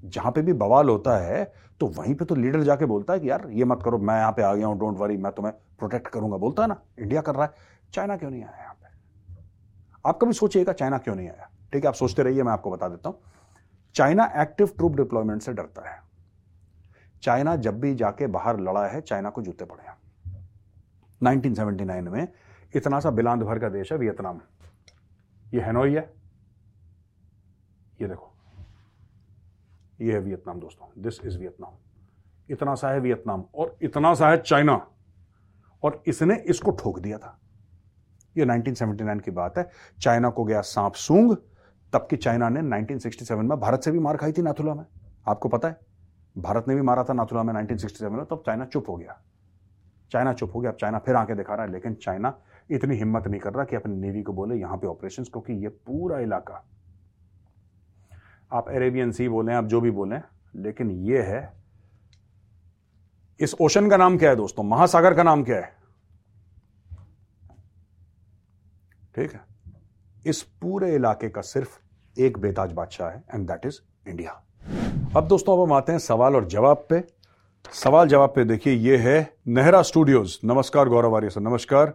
जहाँ 0.02 0.32
पे 0.32 0.42
भी 0.42 0.52
बवाल 0.54 0.88
होता 0.88 1.16
है 1.18 1.44
तो 1.80 1.86
वहीं 1.88 2.14
पे 2.14 2.24
तो 2.24 2.34
लीडर 2.34 2.62
जाके 2.62 2.84
बोलता 2.86 3.12
है 3.12 3.20
कि 3.20 3.30
यार, 3.30 3.46
ये 3.50 3.64
मत 3.64 3.82
करो, 3.84 3.98
मैं 3.98 4.16
यहाँ 4.16 4.32
पे 4.32 4.42
आ 4.42 4.54
गया 4.54 4.66
हूँ 4.66 4.78
डोंट 4.78 4.98
वरी 4.98 5.16
मैं 5.16 5.32
तुम्हें 5.32 5.52
प्रोटेक्ट 5.78 6.06
करूँगा। 6.08 6.36
बोलता 6.36 6.62
है 6.62 6.68
ना 6.68 6.80
इंडिया 6.98 7.20
कर 7.20 7.34
रहा 7.34 7.44
है। 7.44 7.54
चाइना 7.92 8.16
क्यों 8.16 8.30
नहीं 8.30 8.42
आया 8.42 8.62
यहाँ 8.62 8.74
पे? 8.74 8.88
आप 10.04 10.18
कभी 10.22 10.32
सोचिएगा, 10.32 10.72
चाइना 10.72 10.98
क्यों 10.98 11.14
नहीं 11.16 11.28
आया? 11.28 11.48
ठीक 11.72 11.82
है, 11.84 11.88
आप 11.88 11.94
सोचते 11.94 12.22
रहिए, 12.22 12.42
मैं 12.42 12.52
आपको 12.52 12.70
बता 12.70 12.88
देता 12.88 13.08
हूँ। 13.08 13.18
चाइना 13.94 14.30
एक्टिव 14.36 14.70
ट्रूप 14.76 14.96
डिप्लॉयमेंट 14.96 15.42
से 15.42 15.52
डरता 15.52 15.88
है। 15.90 16.00
चाइना 17.22 17.56
जब 17.56 17.80
भी 17.80 17.94
जाके 17.94 18.26
बाहर 18.26 18.60
लड़ा 18.60 18.86
है, 18.86 19.00
चाइना 19.00 19.30
को 19.30 19.42
जूते 19.42 19.64
पड़े 19.64 19.88
हैं। 19.88 19.96
1979 21.22 22.08
में 22.08 22.28
इतना 22.74 23.00
सा 23.00 23.10
बिलांद 23.10 23.42
भर 23.42 23.58
का 23.58 23.68
देश 23.68 23.92
है 23.92 23.98
वियतनाम। 23.98 24.40
ये 25.54 25.60
हैनोई 25.60 25.94
है। 25.94 26.14
ये 28.00 28.08
देखो। 28.08 28.32
ये 30.00 30.12
है 30.12 30.18
वियतनाम, 30.18 30.60
दोस्तों। 30.60 31.02
This 31.02 31.24
is 31.24 31.38
Vietnam. 31.38 31.72
इतना 32.50 32.74
सा 32.74 32.90
है 32.90 33.00
वियतनाम 33.00 33.44
और 33.54 33.76
इतना 33.82 34.14
सा 34.14 34.28
है 34.28 34.42
चाइना। 34.42 34.88
और 35.82 36.02
इसने 36.06 36.36
इसको 36.36 36.70
ठोक 36.70 36.98
दिया 36.98 37.18
था। 37.18 37.40
ये 38.36 38.44
1979 38.44 39.20
की 39.20 39.30
बात 39.30 39.58
है। 39.58 39.68
चाइना 40.00 40.30
को 40.30 40.44
गया 40.44 40.60
सांप 40.60 40.92
सूंग 40.92 41.36
तब 41.92 42.06
की 42.10 42.16
चाइना 42.16 42.48
ने 42.48 42.62
1967 42.62 43.44
में 43.44 43.60
भारत 43.60 43.80
से 43.80 43.90
भी 43.90 43.98
मार 43.98 44.16
खाई 44.16 44.32
थी 44.32 44.42
नाथुला 44.42 44.74
में। 44.74 44.86
आपको 45.28 45.48
पता 45.48 45.68
है? 45.68 45.85
भारत 46.38 46.64
ने 46.68 46.74
भी 46.74 46.82
मारा 46.82 47.04
था 47.04 47.12
नाथुला 47.12 47.42
में 47.42 47.52
1967 47.54 48.10
में, 48.10 48.24
तब 48.24 48.42
चाइना 48.46 48.64
चुप 48.64 48.88
हो 48.88 48.96
गया। 48.96 49.20
चाइना 50.12 50.32
चुप 50.32 50.54
हो 50.54 50.60
गया, 50.60 50.70
अब 50.70 50.76
चाइना 50.76 50.98
फिर 50.98 51.16
आके 51.16 51.34
दिखा 51.34 51.54
रहा 51.54 51.66
है, 51.66 51.72
लेकिन 51.72 51.94
चाइना 51.94 52.38
इतनी 52.70 52.96
हिम्मत 52.96 53.26
नहीं 53.26 53.40
कर 53.40 53.54
रहा 53.54 53.64
कि 53.64 53.76
अपनी 53.76 53.96
नेवी 53.96 54.22
को 54.22 54.32
बोले 54.32 54.54
यहाँ 54.54 54.76
पे 54.76 54.86
ऑपरेशन 54.86 55.24
क्योंकि 55.24 55.52
ये 55.52 55.68
पूरा 55.68 56.18
इलाका, 56.18 56.64
आप 58.52 58.68
अरेबियन 58.68 59.12
सी 59.12 59.28
बोले, 59.28 59.52
आप 59.52 59.64
जो 59.64 59.80
भी 59.80 59.90
बोले, 59.90 60.16
लेकिन 60.54 60.90
ये 60.90 61.22
है, 61.22 61.52
इस 63.40 63.54
ओशन 63.60 63.90
का 63.90 63.96
नाम 63.96 64.18
क्या 64.18 64.30
है 64.30 64.36
दोस्तों? 64.36 64.62
महासागर 64.62 65.14
का 65.14 65.22
नाम 65.22 65.44
क्या 65.44 65.56
है? 65.56 65.74
ठीक 69.14 69.32
है। 69.32 69.40
इस 70.26 70.42
पूरे 70.42 70.94
इलाके 70.94 71.28
का 71.28 71.40
सिर्फ़ 71.40 71.78
एक 72.16 72.38
बेताज 72.38 72.72
बादशाह 72.72 73.10
है 73.10 73.22
एंड 73.34 73.46
दैट 73.48 73.66
इज़ 73.66 73.80
इंडिया 74.08 74.42
अब 75.16 75.28
दोस्तों, 75.28 75.56
अब 75.56 75.62
हम 75.62 75.72
आते 75.72 75.92
हैं 75.92 75.98
सवाल 75.98 76.36
और 76.36 76.44
जवाब 76.44 76.86
पे। 76.90 77.04
सवाल 77.72 78.08
जवाब 78.08 78.32
पे 78.36 78.44
देखिए, 78.44 78.72
ये 78.72 78.96
है 78.96 79.36
नेहरा 79.48 79.82
स्टूडियोज। 79.82 80.38
नमस्कार, 80.44 80.88
गौरव 80.88 81.16
आर्य 81.16 81.30
सर, 81.30 81.40
नमस्कार। 81.40 81.94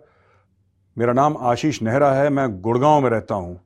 मेरा 0.98 1.14
नाम 1.14 1.38
आशीष 1.38 1.82
नेहरा 1.82 2.14
है, 2.14 2.30
मैं 2.30 2.62
गुड़गांव 2.62 3.02
में 3.02 3.10
रहता 3.10 3.36
हूँ। 3.36 3.62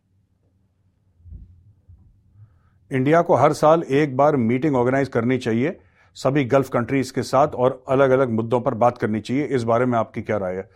इंडिया 2.92 3.22
को 3.22 3.36
हर 3.36 3.54
साल 3.54 3.84
एक 3.84 4.18
बार 4.18 4.36
मीटिंग 4.36 4.76
ऑर्गेनाइज 4.76 5.08
करनी 5.08 5.38
चाहिए। 5.38 5.80
सभी 6.14 6.46
गल्फ 6.46 6.70
कंट्रीज़ 6.70 7.14
के 7.14 7.24
साथ 7.24 7.48
और 7.48 7.84
अलग 7.90 8.10
अलग 8.10 8.30
मुद्दों 8.30 8.62
पर 8.62 8.74
बात 8.74 8.98
करनी 8.98 9.20
चाहिए। 9.20 9.44
इस 9.44 9.64
बारे 9.64 9.86
में 9.86 10.00
आपकी 10.00 10.22
क्या 10.22 10.38
राय 10.38 10.56
है? 10.56 10.70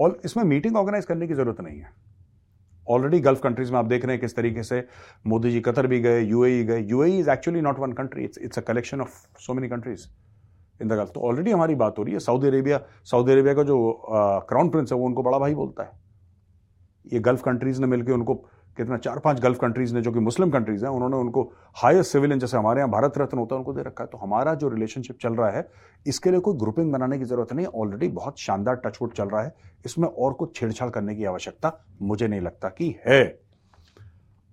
और 0.00 0.20
इसमें 0.24 0.44
मीटिंग 0.44 0.76
ऑर्गेनाइज 0.76 1.04
करने 1.04 1.26
की 1.26 1.34
ज़रूरत 1.34 1.60
नहीं 1.60 1.80
है। 1.80 2.15
ऑलरेडी 2.88 3.20
गल्फ 3.20 3.40
कंट्रीज़ 3.42 3.72
में 3.72 3.78
आप 3.78 3.84
देख 3.86 4.04
रहे 4.04 4.14
हैं 4.14 4.20
किस 4.20 4.36
तरीके 4.36 4.62
से 4.62 4.84
मोदी 5.26 5.50
जी 5.50 5.60
कतर 5.60 5.86
भी 5.86 6.00
गए, 6.00 6.20
यूएई 6.20 6.62
गए। 6.64 6.80
UAE 6.82 7.18
is 7.18 7.30
actually 7.30 7.60
not 7.60 7.78
one 7.78 7.92
country 7.92 8.24
it's 8.24 8.38
it's 8.38 8.58
a 8.58 8.62
collection 8.62 9.00
of 9.00 9.40
so 9.40 9.54
many 9.54 9.68
countries 9.68 10.06
in 10.80 10.88
the 10.88 10.92
Gulf 10.92 11.10
तो 11.10 11.20
ऑलरेडी 11.20 11.50
हमारी 11.50 11.74
बात 11.76 11.98
हो 11.98 12.02
रही 12.04 12.14
है 12.14 12.20
सऊदी 12.20 12.46
अरेबिया 12.46 12.80
सऊदी 13.04 13.32
अरेबिया 13.32 13.54
का 13.54 13.62
जो 13.62 13.78
क्राउन 14.48 14.68
प्रिंस 14.70 14.92
है, 14.92 14.98
वो 14.98 15.06
उनको 15.06 15.22
बड़ा 15.22 15.38
भाई 15.38 15.54
बोलता 15.54 15.82
है। 15.82 15.90
ये 17.04 17.20
गल्फ 17.20 17.42
कंट्रीज़ 17.42 17.80
ने 17.80 17.86
मिलकर 17.86 18.12
उनको 18.12 18.34
कितना 18.76 18.96
चार 18.98 19.18
पाँच 19.18 19.40
गल्फ 19.40 19.58
कंट्रीज़ 19.58 19.94
ने 19.94 20.00
जो 20.02 20.12
कि 20.12 20.20
मुस्लिम 20.20 20.50
कंट्रीज़ 20.50 20.84
हैं, 20.84 20.90
उन्होंने 20.92 21.16
उनको 21.16 21.42
हाईएस्ट 21.76 22.12
सिविलियन 22.12 22.38
जैसे 22.40 22.56
हमारे 22.56 22.80
यहाँ 22.80 22.90
भारत 22.90 23.18
रत्न 23.18 23.38
होता 23.38 23.54
है, 23.54 23.58
उनको 23.58 23.72
दे 23.72 23.82
रखा 23.82 24.04
है। 24.04 24.08
तो 24.08 24.18
हमारा 24.18 24.54
जो 24.54 24.68
रिलेशनशिप 24.68 25.18
चल 25.22 25.34
रहा 25.34 25.50
है, 25.50 25.66
इसके 26.06 26.30
लिए 26.30 26.40
कोई 26.40 26.56
ग्रुपिंग 26.58 26.92
बनाने 26.92 27.18
की 27.18 27.24
ज़रूरत 27.24 27.52
नहीं 27.52 27.66
ऑलरेडी 27.66 28.08
बहुत 28.10 28.40
शानदार 28.40 28.80
टचवुड 28.84 29.12
चल 29.12 29.28
रहा 29.28 29.42
है। 29.42 29.54
इसमें 29.86 30.08
और 30.08 30.32
कुछ 30.32 30.54
छेड़छाड़ 30.56 30.90
करने 30.90 31.14
की 31.14 31.24
आवश्यकता 31.24 31.72
मुझे 32.02 32.28
नहीं 32.28 32.40
लगता 32.40 32.68
कि 32.70 32.94
है। 33.06 33.22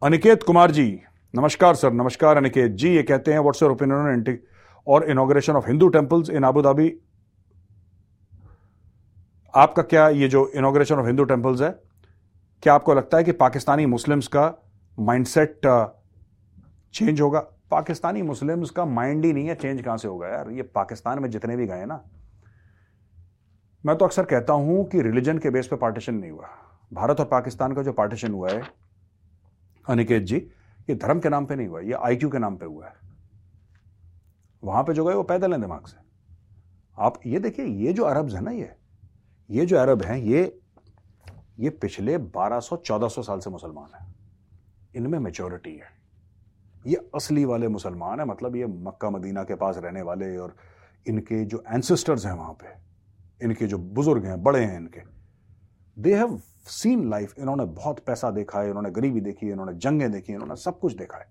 अनिकेत 0.01 0.43
कुमार 0.43 0.71
जी, 0.71 0.99
नमस्कार 1.33 1.75
सर, 1.75 1.93
नमस्कार 1.93 2.37
अनिकेत 2.37 2.71
जी। 2.73 2.89
ये 2.89 3.03
कहते 3.03 3.33
हैं 3.33 3.39
व्हाट्स 3.39 3.61
योर 3.63 3.71
ओपिनियन 3.71 4.37
और 4.87 5.09
inauguration 5.11 5.53
of 5.53 5.67
Hindu 5.67 5.87
temples 5.89 6.29
in 6.29 6.43
Abu 6.43 6.61
Dhabi 6.61 6.91
आपका 9.53 9.81
क्या 9.83 10.07
ये 10.09 10.27
जो 10.27 10.51
इनोग्रेशन 10.55 10.95
ऑफ़ 10.95 11.05
हिंदू 11.05 11.23
टेम्पल्स 11.25 11.61
है? 11.61 11.69
क्या 12.63 12.73
आपको 12.73 12.93
लगता 12.93 13.17
है 13.17 13.23
कि 13.23 13.31
पाकिस्तानी 13.31 13.85
मुस्लिम्स 13.85 14.27
का 14.27 14.43
माइंडसेट 14.97 15.65
चेंज 16.93 17.21
होगा? 17.21 17.39
पाकिस्तानी 17.71 18.21
मुस्लिम्स 18.21 18.69
का 18.69 18.85
माइंड 18.85 19.25
ही 19.25 19.31
नहीं 19.33 19.47
है 19.47 19.55
चेंज 19.55 19.81
कहाँ 19.81 19.97
से 19.97 20.07
होगा 20.07 20.27
यार? 20.27 20.51
ये 20.51 20.61
पाकिस्तान 20.75 21.21
में 21.21 21.29
जितने 21.29 21.55
भी 21.57 21.65
गए 21.67 21.85
ना, 21.85 21.99
मैं 23.83 23.95
तो 23.97 24.05
अक्सर 24.05 24.25
कहता 24.25 24.53
हूँ 24.53 24.85
कि 24.89 25.01
रिलीजन 25.01 25.37
के 25.37 25.49
बेस 25.49 25.67
पे 25.67 25.75
पार्टीशन 25.75 26.15
नहीं 26.15 26.31
हुआ। 26.31 26.49
भारत 26.91 27.19
और 27.19 27.25
पाकिस्तान 27.27 27.73
का 27.73 27.83
जो 27.83 27.93
पार्टीशन 27.93 28.31
हुआ 28.31 28.51
है, 28.51 28.63
अनिकेत 29.85 30.23
जी, 30.23 30.37
ये 30.89 30.95
धर्म 30.95 31.19
के 31.19 31.29
नाम 31.29 31.45
पे 31.45 31.55
नहीं 31.55 31.67
हुआ 31.67 31.79
ये 31.81 31.93
आईक्यू 31.95 32.29
के 32.29 32.39
नाम 32.39 32.55
पे 32.57 32.65
हुआ 32.65 32.87
है। 32.87 32.93
वहाँ 34.63 34.83
पे 34.83 34.93
जो 34.93 35.05
गए 35.05 35.13
वो 35.13 35.23
पैदल 35.25 35.51
हैं 35.51 35.61
दिमाग 35.61 35.85
से। 35.87 35.97
आप 36.97 37.19
ये 37.25 37.39
देखिए, 37.39 37.65
ये 37.65 37.93
जो 37.93 38.03
अरब्स 38.05 38.33
है 38.33 38.41
ना 38.41 38.51
ये 38.51 38.75
ये 39.49 39.65
जो 39.65 39.77
अरब 39.77 40.01
हैं, 40.01 40.17
ये 40.17 40.59
ये 41.63 41.69
पिछले 41.71 42.17
1200-1400 42.17 43.21
साल 43.23 43.39
से 43.39 43.49
मुसलमान 43.49 43.89
है। 43.95 44.07
इनमें 44.95 45.19
मेचोरिटी 45.19 45.75
है। 45.75 45.91
ये 46.85 47.09
असली 47.15 47.45
वाले 47.45 47.67
मुसलमान 47.67 48.19
है 48.19 48.25
मतलब 48.25 48.55
ये 48.55 48.65
मक्का 48.65 49.09
मदीना 49.09 49.43
के 49.43 49.55
पास 49.55 49.77
रहने 49.77 50.01
वाले 50.01 50.37
और 50.37 50.55
इनके 51.05 51.43
जो 51.45 51.63
एंसेस्टर्स 51.69 52.25
हैं 52.25 52.33
वहाँ 52.33 52.53
पे, 52.53 52.67
इनके 53.41 53.67
जो 53.67 53.77
बुज़ुर्ग 53.77 54.25
हैं, 54.25 54.41
बड़े 54.43 54.63
हैं 54.63 54.77
इनके। 54.77 55.01
दे 55.97 56.15
हैव 56.15 56.39
सीन 56.67 57.09
लाइफ 57.09 57.33
इन्होंने 57.39 57.65
बहुत 57.65 57.99
पैसा 57.99 58.31
देखा 58.31 58.59
है, 58.59 58.69
इन्होंने 58.69 58.91
गरीबी 58.91 59.21
देखी 59.21 59.45
है, 59.45 59.51
इन्होंने 59.51 59.73
जंगें 59.75 60.11
देखी 60.11 60.33
इन्होंने 60.33 60.55
सब 60.55 60.79
कुछ 60.79 60.95
देखा 60.95 61.17
है। 61.17 61.27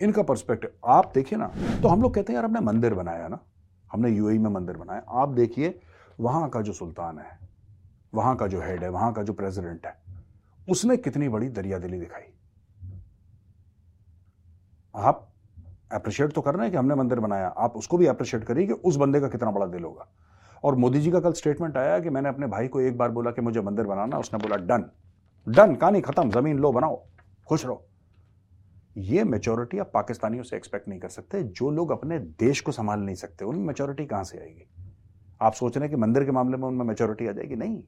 इनका 0.00 0.22
पर्सपेक्टिव 0.22 0.70
आप 0.86 1.12
देखिए 1.14 1.38
ना 1.38 1.46
तो 1.82 1.88
हम 1.88 2.02
लोग 2.02 2.14
कहते 2.14 2.32
हैं, 2.32 2.36
यार, 2.36 2.44
हमने 2.44 2.60
मंदिर 2.62 2.94
बनाया 2.94 3.28
ना, 3.28 3.38
हमने 3.90 4.10
यूएई 4.10 4.38
में 4.38 4.50
मंदिर 4.50 4.76
बनाया, 4.76 5.02
आप 5.10 5.28
देखिए, 5.28 5.80
वहाँ 6.20 6.48
का 6.48 6.60
जो 6.60 6.72
सुल्तान 6.72 7.18
है 7.18 7.38
वहाँ 8.14 8.36
का 8.36 8.46
जो 8.46 8.60
हेड 8.60 8.82
है, 8.82 8.88
वहाँ 8.88 9.12
का 9.12 9.22
जो 9.22 9.32
प्रेसिडेंट 9.32 9.86
है, 9.86 9.96
उसने 10.68 10.96
कितनी 10.96 11.28
बड़ी 11.28 11.48
दरिया 11.48 11.78
दिली 11.78 12.00
दिखाई। 12.00 12.32
आप 14.94 15.32
अप्रिशिएट 15.92 16.32
तो 16.32 16.40
कर 16.40 16.54
रहे 16.54 16.62
हैं 16.62 16.70
कि 16.70 16.76
हमने 16.76 16.94
मंदिर 16.94 17.20
बनाया, 17.20 17.48
आप 17.48 17.76
उसको 17.76 17.98
भी 17.98 18.06
अप्रिशिएट 18.06 18.44
करिए 18.44 18.66
कि 18.66 18.72
उस 18.72 18.96
बंदे 18.96 19.20
का 19.20 19.28
कितना 19.28 19.50
बड़ा 19.50 19.66
दिल 19.66 19.84
होगा। 19.84 20.08
और 20.64 20.74
मोदी 20.74 21.00
जी 21.00 21.10
का 21.10 21.20
कल 21.20 21.32
स्टेटमेंट 21.32 21.76
आया 21.76 21.98
कि 21.98 22.10
मैंने 22.10 22.28
अपने 22.28 22.46
भाई 22.46 22.68
को 22.68 22.80
एक 22.80 22.98
बार 22.98 23.10
बोला 23.10 23.30
कि 23.30 23.42
मुझे 23.42 23.60
मंदिर 23.60 23.86
बनाना, 23.86 24.18
उसने 24.18 24.38
बोला 24.38 24.56
डन 24.56 24.90
डन 25.48 25.74
कहानी 25.74 26.00
खत्म, 26.00 26.30
ज़मीन 26.30 26.58
लो, 26.58 26.72
बनाओ, 26.72 27.04
खुश 27.48 27.64
रहो। 27.64 27.86
ये 28.96 29.24
मेचोरिटी 29.24 29.78
आप 29.78 29.90
पाकिस्तानियों 29.94 30.44
से 30.44 30.56
एक्सपेक्ट 30.56 30.88
नहीं 30.88 31.00
कर 31.00 31.08
सकते, 31.08 31.42
जो 31.42 31.70
लोग 31.70 31.90
अपने 31.90 32.18
देश 32.18 32.60
को 32.60 32.72
संभाल 32.72 33.00
नहीं 33.00 33.14
सकते 33.14 33.44
उनमें 33.44 33.64
मेचोरिटी 33.64 34.06
कहाँ 34.06 34.24
से 34.24 34.38
आएगी? 34.38 34.68
आप 35.40 35.52
सोच 35.52 35.76
रहे 35.76 35.88
हैं 35.88 35.90
कि 35.90 36.00
मंदिर 36.00 36.24
के 36.24 36.30
मामले 36.30 36.56
में 36.56 36.68
उनमें 36.68 36.84
मेचोरिटी 36.84 37.26
आ 37.26 37.32
जाएगी? 37.32 37.56
नहीं। 37.56 37.82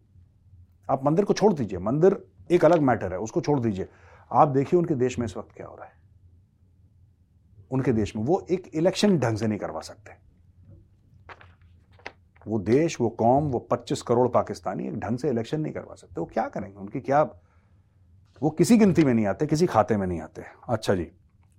आप 0.91 1.05
मंदिर 1.05 1.25
को 1.25 1.35
छोड़ 1.35 1.53
दीजिए। 1.53 1.79
मंदिर 1.79 2.27
एक 2.51 2.65
अलग 2.65 2.81
मैटर 2.81 3.13
है, 3.13 3.19
उसको 3.19 3.41
छोड़ 3.41 3.61
दीजिए। 3.61 3.89
आप 4.33 4.49
देखिए 4.49 4.79
उनके 4.79 4.95
देश 4.95 5.19
में 5.19 5.27
इस 5.27 5.37
वक्त 5.37 5.57
क्या 5.57 5.67
हो 5.67 5.77
रहा 5.77 5.85
है। 5.85 5.93
उनके 7.71 7.93
देश 7.93 8.17
में 8.17 8.23
वो 8.23 8.47
एक 8.51 8.71
इलेक्शन 8.75 9.19
ढंग 9.19 9.37
से 9.37 9.47
नहीं 9.47 9.59
करवा 9.59 9.81
सकते। 9.81 10.11
वो 12.47 12.59
देश, 12.59 13.01
वो 13.01 13.09
कौम, 13.09 13.45
वो 13.45 13.59
25 13.59 14.03
करोड़ 14.03 14.29
पाकिस्तानी 14.29 14.87
एक 14.87 14.99
ढंग 14.99 15.19
से 15.19 15.29
इलेक्शन 15.29 15.61
नहीं 15.61 15.73
करवा 15.73 15.95
सकते। 15.95 16.21
वो 16.21 16.27
क्या 16.27 16.49
करेंगे? 16.49 16.79
उनकी 16.79 17.01
क्या 17.01 17.23
वो 18.43 18.51
किसी 18.51 18.77
गिनती 18.77 19.05
में 19.05 19.15
नहीं 19.15 19.27
आते, 19.27 19.47
किसी 19.47 19.67
खाते 19.67 19.97
में 19.97 20.07
नहीं 20.07 20.21
आते। 20.21 20.43
अच्छा 20.69 20.95
जी, 20.95 21.13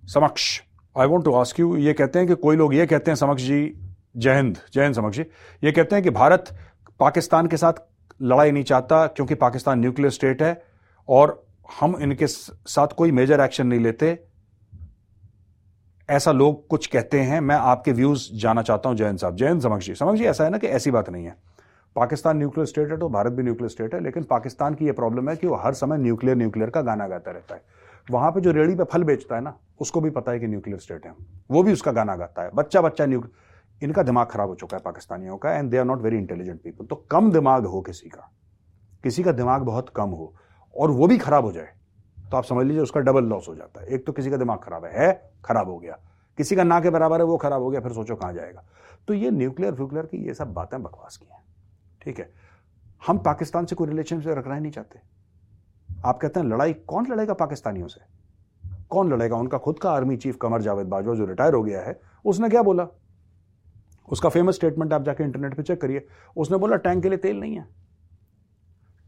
Samaksh. 0.04 0.62
I 0.98 1.06
want 1.06 1.24
to 1.24 1.32
ask 1.32 1.60
you 1.60 1.76
ये 1.76 1.92
कहते 1.92 2.18
हैं 2.18 2.28
कि 2.28 2.34
कोई 2.34 2.56
लोग 2.56 2.74
ये 2.74 2.86
कहते 2.86 3.10
हैं, 3.10 3.16
समक्ष 3.16 3.42
जी 3.42 3.76
जय 4.14 4.34
हिंद 4.34 4.58
जय 4.74 4.82
हिंद 4.82 4.94
समक्ष 4.94 5.18
ये 5.18 5.72
कहते 5.72 5.96
हैं 5.96 6.02
कि 6.04 6.10
भारत 6.10 6.54
पाकिस्तान 7.00 7.46
के 7.46 7.56
साथ 7.56 7.72
लड़ाई 8.22 8.50
नहीं 8.50 8.64
चाहता 8.64 9.06
क्योंकि 9.06 9.34
पाकिस्तान 9.34 9.78
न्यूक्लियर 9.80 10.10
स्टेट 10.10 10.42
है 10.42 10.62
और 11.08 11.42
हम 11.80 11.96
इनके 12.00 12.26
साथ 12.26 12.88
कोई 12.88 13.12
मेजर 13.12 13.40
एक्शन 13.40 13.66
नहीं 13.66 13.80
लेते। 13.80 14.18
ऐसा 16.08 16.32
लोग 16.32 16.66
कुछ 16.68 16.86
कहते 16.86 17.20
हैं, 17.20 17.40
मैं 17.40 17.56
आपके 17.56 17.92
व्यूज़ 17.92 18.28
जाना 18.32 18.62
चाहता 18.62 18.88
हूँ 18.88 18.96
जयंत 18.96 19.20
साहब। 19.20 19.36
जयंत 19.36 19.62
समक्ष 19.62 19.90
जी। 20.18 20.24
ऐसा 20.24 20.44
है 20.44 20.50
ना 20.50 20.58
कि 20.58 20.66
ऐसी 20.66 20.90
बात 20.90 21.10
नहीं 21.10 21.24
है। 21.24 21.36
पाकिस्तान 21.96 22.36
न्यूक्लियर 22.36 22.66
स्टेट 22.66 22.90
है 22.90 22.96
तो 22.98 23.08
भारत 23.08 23.32
भी 23.32 23.42
न्यूक्लियर 23.42 23.68
स्टेट 23.68 23.94
है, 23.94 24.00
लेकिन 24.00 24.22
पाकिस्तान 24.22 24.74
की 24.74 24.86
यह 24.86 24.92
प्रॉब्लम 24.92 25.28
है 25.30 25.36
कि 25.36 25.46
वो 25.46 25.56
हर 25.56 25.74
समय 25.74 25.98
न्यूक्लियर 25.98 26.36
न्यूक्लियर 26.36 26.70
का 26.70 26.82
गाना 26.82 27.06
गाता 27.08 27.30
रहता 27.30 27.54
है। 27.54 27.62
वहाँ 28.10 28.30
पे 28.30 28.40
जो 28.40 28.52
रेड़ी 28.52 28.74
पे 28.74 28.84
फल 28.84 29.02
बेचता 29.04 29.36
है 29.36 29.42
ना, 29.42 29.54
उसको 29.80 30.00
भी 30.00 30.10
पता 30.10 30.32
है 30.32 30.40
कि 30.40 30.46
न्यूक्लियर 30.46 30.78
स्टेट 30.78 31.06
है। 31.06 31.14
वो 31.50 31.62
भी 31.62 31.72
उसका 31.72 31.92
गाना 31.92 32.16
गाता 32.16 32.42
है। 32.42 32.50
बच्चा 32.54 32.80
बच्चा 32.80 33.06
न्यूक्लियर 33.06 33.48
इनका 33.82 34.02
दिमाग 34.02 34.26
खराब 34.26 34.48
हो 34.48 34.54
चुका 34.54 34.76
है 34.76 34.82
पाकिस्तानियों 34.82 35.36
का 35.38 35.52
and 35.52 35.70
they 35.70 35.78
are 35.78 35.84
not 35.84 36.02
very 36.02 36.16
intelligent 36.16 36.60
people 36.62 36.86
तो 36.86 36.96
कम 37.10 37.30
दिमाग 37.32 37.66
हो 37.66 37.80
किसी 37.80 38.08
का 38.08 38.30
किसी 39.04 39.22
का 39.22 39.32
दिमाग 39.32 39.62
बहुत 39.62 39.88
कम 39.88 40.10
हो 40.10 40.34
और 40.74 40.90
वो 40.90 41.06
भी 41.06 41.18
खराब 41.18 41.44
हो 41.44 41.52
जाए 41.52 41.72
तो 42.30 42.36
आप 42.36 42.44
समझ 42.44 42.66
लीजिए 42.66 42.82
उसका 42.82 43.00
डबल 43.00 43.24
लॉस 43.24 43.48
हो 43.48 43.54
जाता 43.54 43.80
है। 43.80 43.86
एक 43.86 44.06
तो 44.06 44.12
किसी 44.12 44.30
का 44.30 44.36
दिमाग 44.36 44.58
खराब 44.58 44.84
है, 44.84 44.92
है 44.96 45.32
खराब 45.44 45.68
हो 45.68 45.78
गया। 45.78 45.98
किसी 46.38 46.56
का 46.56 46.64
ना 46.64 46.80
के 46.80 46.90
बराबर 46.90 47.20
है 47.20 47.24
वो 47.26 47.36
खराब 47.36 47.62
हो 47.62 47.70
गया 47.70 47.80
फिर 47.80 47.92
सोचो 47.92 48.16
कहाँ 48.16 48.32
जाएगा। 48.32 48.64
तो 49.08 49.14
ये 49.14 49.30
न्यूक्लियर 49.30 49.74
फ्यूक्लियर 49.74 50.06
की 50.06 50.24
ये 50.26 50.34
सब 50.34 50.52
बातें 50.54 50.82
बकवास 50.82 51.16
की 51.16 51.26
हैं 51.26 51.42
ठीक 52.02 52.18
है? 52.18 52.30
हम 53.06 53.18
पाकिस्तान 53.18 53.66
से 53.66 53.76
कोई 53.76 53.88
रिलेशन 53.88 54.20
रखना 54.22 54.54
ही 54.54 54.60
नहीं 54.60 54.72
चाहते। 54.72 55.00
आप 56.04 56.18
कहते 56.18 56.40
हैं 56.40 56.46
लड़ाई 56.46 56.72
कौन 56.72 57.06
लड़ेगा 57.06 57.34
पाकिस्तानियों 57.34 57.88
से? 57.88 58.00
कौन 58.88 59.12
लड़ेगा? 59.12 59.36
उनका 59.36 59.58
खुद 59.58 59.78
का 59.78 59.90
आर्मी 59.90 60.16
चीफ 60.16 60.36
कमर 60.42 60.62
जावेद 60.62 60.86
बाजवा 60.86 61.14
जो 61.14 61.26
रिटायर 61.26 61.54
हो 61.54 61.62
गया 61.62 61.80
है 61.80 62.00
उसने 62.24 62.48
क्या 62.48 62.62
बोला? 62.62 62.86
उसका 64.10 64.28
फ़ेमस 64.28 64.54
स्टेटमेंट 64.54 64.92
आप 64.92 65.02
जाके 65.02 65.24
इंटरनेट 65.24 65.54
पे 65.54 65.62
चेक 65.62 65.80
करिए। 65.80 66.06
उसने 66.36 66.58
बोला 66.58 66.76
टैंक 66.76 67.02
के 67.02 67.08
लिए 67.08 67.18
तेल 67.18 67.40
नहीं 67.40 67.56
है। 67.56 67.68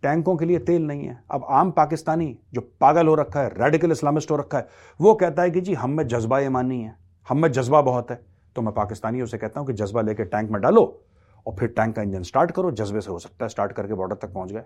टैंकों 0.03 0.37
के 0.37 0.45
लिए 0.45 0.59
तेल 0.59 0.87
नहीं 0.87 1.07
है। 1.07 1.25
अब 1.31 1.47
आम 1.51 1.71
पाकिस्तानी 1.71 2.39
जो 2.55 2.61
पागल 2.81 3.07
हो 3.07 3.15
रखा 3.15 3.41
है 3.41 3.49
रेडिकल 3.55 3.93
इस्लामिस्ट 3.93 4.31
हो 4.31 4.37
रखा 4.37 4.59
है, 4.59 4.69
वो 5.01 5.15
कहता 5.15 5.43
है 5.43 5.51
कि 5.51 5.61
जी, 5.61 5.75
हम 5.75 5.91
में 5.91 6.07
जज्बा 6.07 6.39
ईमानी 6.39 6.83
है। 6.83 6.97
हम 7.29 7.39
में 7.39 7.53
जज्बा 7.53 7.81
बहुत 7.81 8.11
है। 8.11 8.27
तो 8.57 8.63
मैं 8.63 8.75
पाकिस्तानियों 8.75 9.27
से 9.27 9.39
कहता 9.39 9.61
हूँ 9.61 9.67
कि 9.67 9.73
जज्बा 9.73 10.01
लेके 10.01 10.25
टैंक 10.25 10.51
में 10.51 10.61
डालो 10.63 11.05
और 11.47 11.57
फिर 11.57 11.69
टैंक 11.69 11.97
का 11.97 12.03
इंजन 12.03 12.23
स्टार्ट 12.23 12.51
करो। 12.51 12.71
जज्बे 12.71 13.01
से 13.01 13.11
हो 13.11 13.19
सकता 13.19 13.45
है 13.45 13.49
स्टार्ट 13.49 13.73
करके 13.73 13.95
बॉर्डर 13.95 14.17
तक 14.17 14.33
पहुँच 14.33 14.53
गए। 14.53 14.65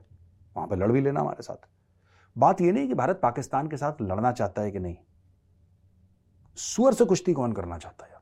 वहाँ 0.56 0.68
पर 0.68 0.76
लड़ 0.76 0.92
भी 0.92 1.00
लेना 1.00 1.20
हमारे 1.20 1.42
साथ। 1.42 1.68
बात 2.38 2.60
यह 2.60 2.72
नहीं 2.72 2.88
कि 2.88 2.94
भारत 2.94 3.20
पाकिस्तान 3.22 3.68
के 3.68 3.76
साथ 3.76 3.92
लड़ना 4.02 4.32
चाहता 4.32 4.62
है 4.62 4.70
कि 4.70 4.78
नहीं। 4.78 4.96
सुअर 6.56 6.94
से 6.94 7.04
कुश्ती 7.04 7.32
कौन 7.32 7.52
करना 7.52 7.78
चाहता 7.78 8.06
है? 8.06 8.15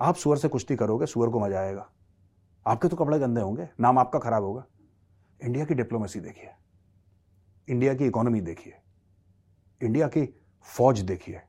आप 0.00 0.14
सुअर 0.14 0.36
से 0.36 0.48
कुश्ती 0.48 0.76
करोगे, 0.76 1.06
सुअर 1.06 1.28
को 1.28 1.40
मज़ा 1.40 1.60
आएगा। 1.60 1.90
आपके 2.66 2.88
तो 2.88 2.96
कपड़े 2.96 3.18
गंदे 3.18 3.40
होंगे, 3.40 3.68
नाम 3.80 3.98
आपका 3.98 4.18
खराब 4.18 4.42
होगा। 4.42 4.64
इंडिया 5.44 5.64
की 5.64 5.74
डिप्लोमेसी 5.74 6.20
देखिए। 6.20 6.50
इंडिया 7.68 7.94
की 7.94 8.06
इकोनॉमी 8.06 8.40
देखिए। 8.40 8.74
इंडिया 9.82 10.08
की 10.08 10.40
फौज 10.60 11.00
देखिए। 11.00 11.40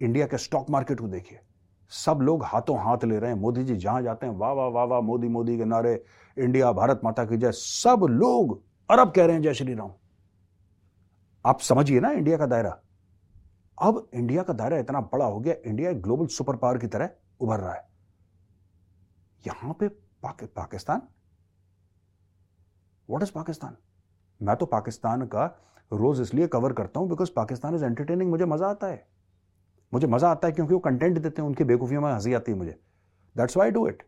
इंडिया 0.00 0.26
के 0.26 0.38
स्टॉक 0.38 0.70
मार्केट 0.70 1.00
को 1.00 1.08
देखिए। 1.08 1.40
सब 1.88 2.18
लोग 2.22 2.44
हाथों 2.44 2.78
हाथ 2.78 3.04
ले 3.04 3.18
रहे 3.18 3.30
हैं। 3.30 3.38
मोदी 3.38 3.64
जी 3.64 3.76
जहाँ 3.76 4.02
जाते 4.02 4.26
हैं, 4.26 4.36
वाह 4.36 4.52
वाह 4.52 4.68
वाह 4.68 4.84
वाह, 4.84 5.00
मोदी 5.00 5.28
मोदी 5.28 5.58
के 5.58 5.64
नारे, 5.64 6.04
इंडिया, 6.38 6.72
भारत 6.72 7.00
माता 7.04 7.24
की 7.24 7.36
जय। 7.36 7.52
सब 7.52 8.06
लोग 8.10 8.62
अरब 8.90 9.12
कह 9.12 9.24
रहे 9.24 9.34
हैं, 9.34 9.42
जय 9.42 9.54
श्री 9.54 9.74
राम। 9.74 9.92
आप 11.46 11.60
समझिए 11.60 12.00
ना 12.00 12.10
इंडिया 12.10 12.38
का 12.38 12.46
दायरा। 12.46 12.80
अब 13.78 14.08
इंडिया 14.14 14.42
का 14.42 14.52
दायरा 14.52 14.78
इतना 14.78 15.00
बड़ा 15.00 15.24
हो 15.24 15.40
गया, 15.40 15.54
इंडिया 15.66 15.90
एक 15.90 16.02
ग्लोबल 16.02 16.26
सुपर 16.26 16.56
पावर 16.56 16.78
की 16.78 16.86
तरह 16.86 17.10
उभर 17.40 17.60
रहा 17.60 17.72
है। 17.72 17.88
यहाँ 19.44 19.72
पे 19.80 19.88
पाक, 19.88 20.44
पाकिस्तान? 20.44 21.02
What 23.08 23.22
is 23.22 23.32
Pakistan? 23.32 23.76
मैं 24.40 24.56
तो 24.56 24.66
पाकिस्तान 24.66 25.26
का 25.26 25.44
रोज 25.92 26.20
इसलिए 26.20 26.46
कवर 26.46 26.72
करता 26.72 27.00
हूँ 27.00 27.08
बिकॉज़ 27.08 27.30
पाकिस्तान 27.36 27.74
इज़ 27.74 27.84
एंटरटेनिंग 27.84 28.30
मुझे 28.30 28.44
मज़ा 28.44 28.68
आता 28.68 28.86
है। 28.86 29.06
मुझे 29.92 30.06
मज़ा 30.06 30.30
आता 30.30 30.48
है 30.48 30.52
क्योंकि 30.52 30.74
वो 30.74 30.80
कंटेंट 30.80 31.18
देते 31.18 31.42
हैं 31.42 31.48
उनकी 31.48 31.64
बेकूफियों 31.64 32.00
में 32.00 32.12
हँसी 32.12 32.34
आती 32.34 32.52
है 32.52 32.58
मुझे। 32.58 32.78
That's 33.36 33.56
why 33.56 33.70
do 33.70 33.86
it 33.88 34.02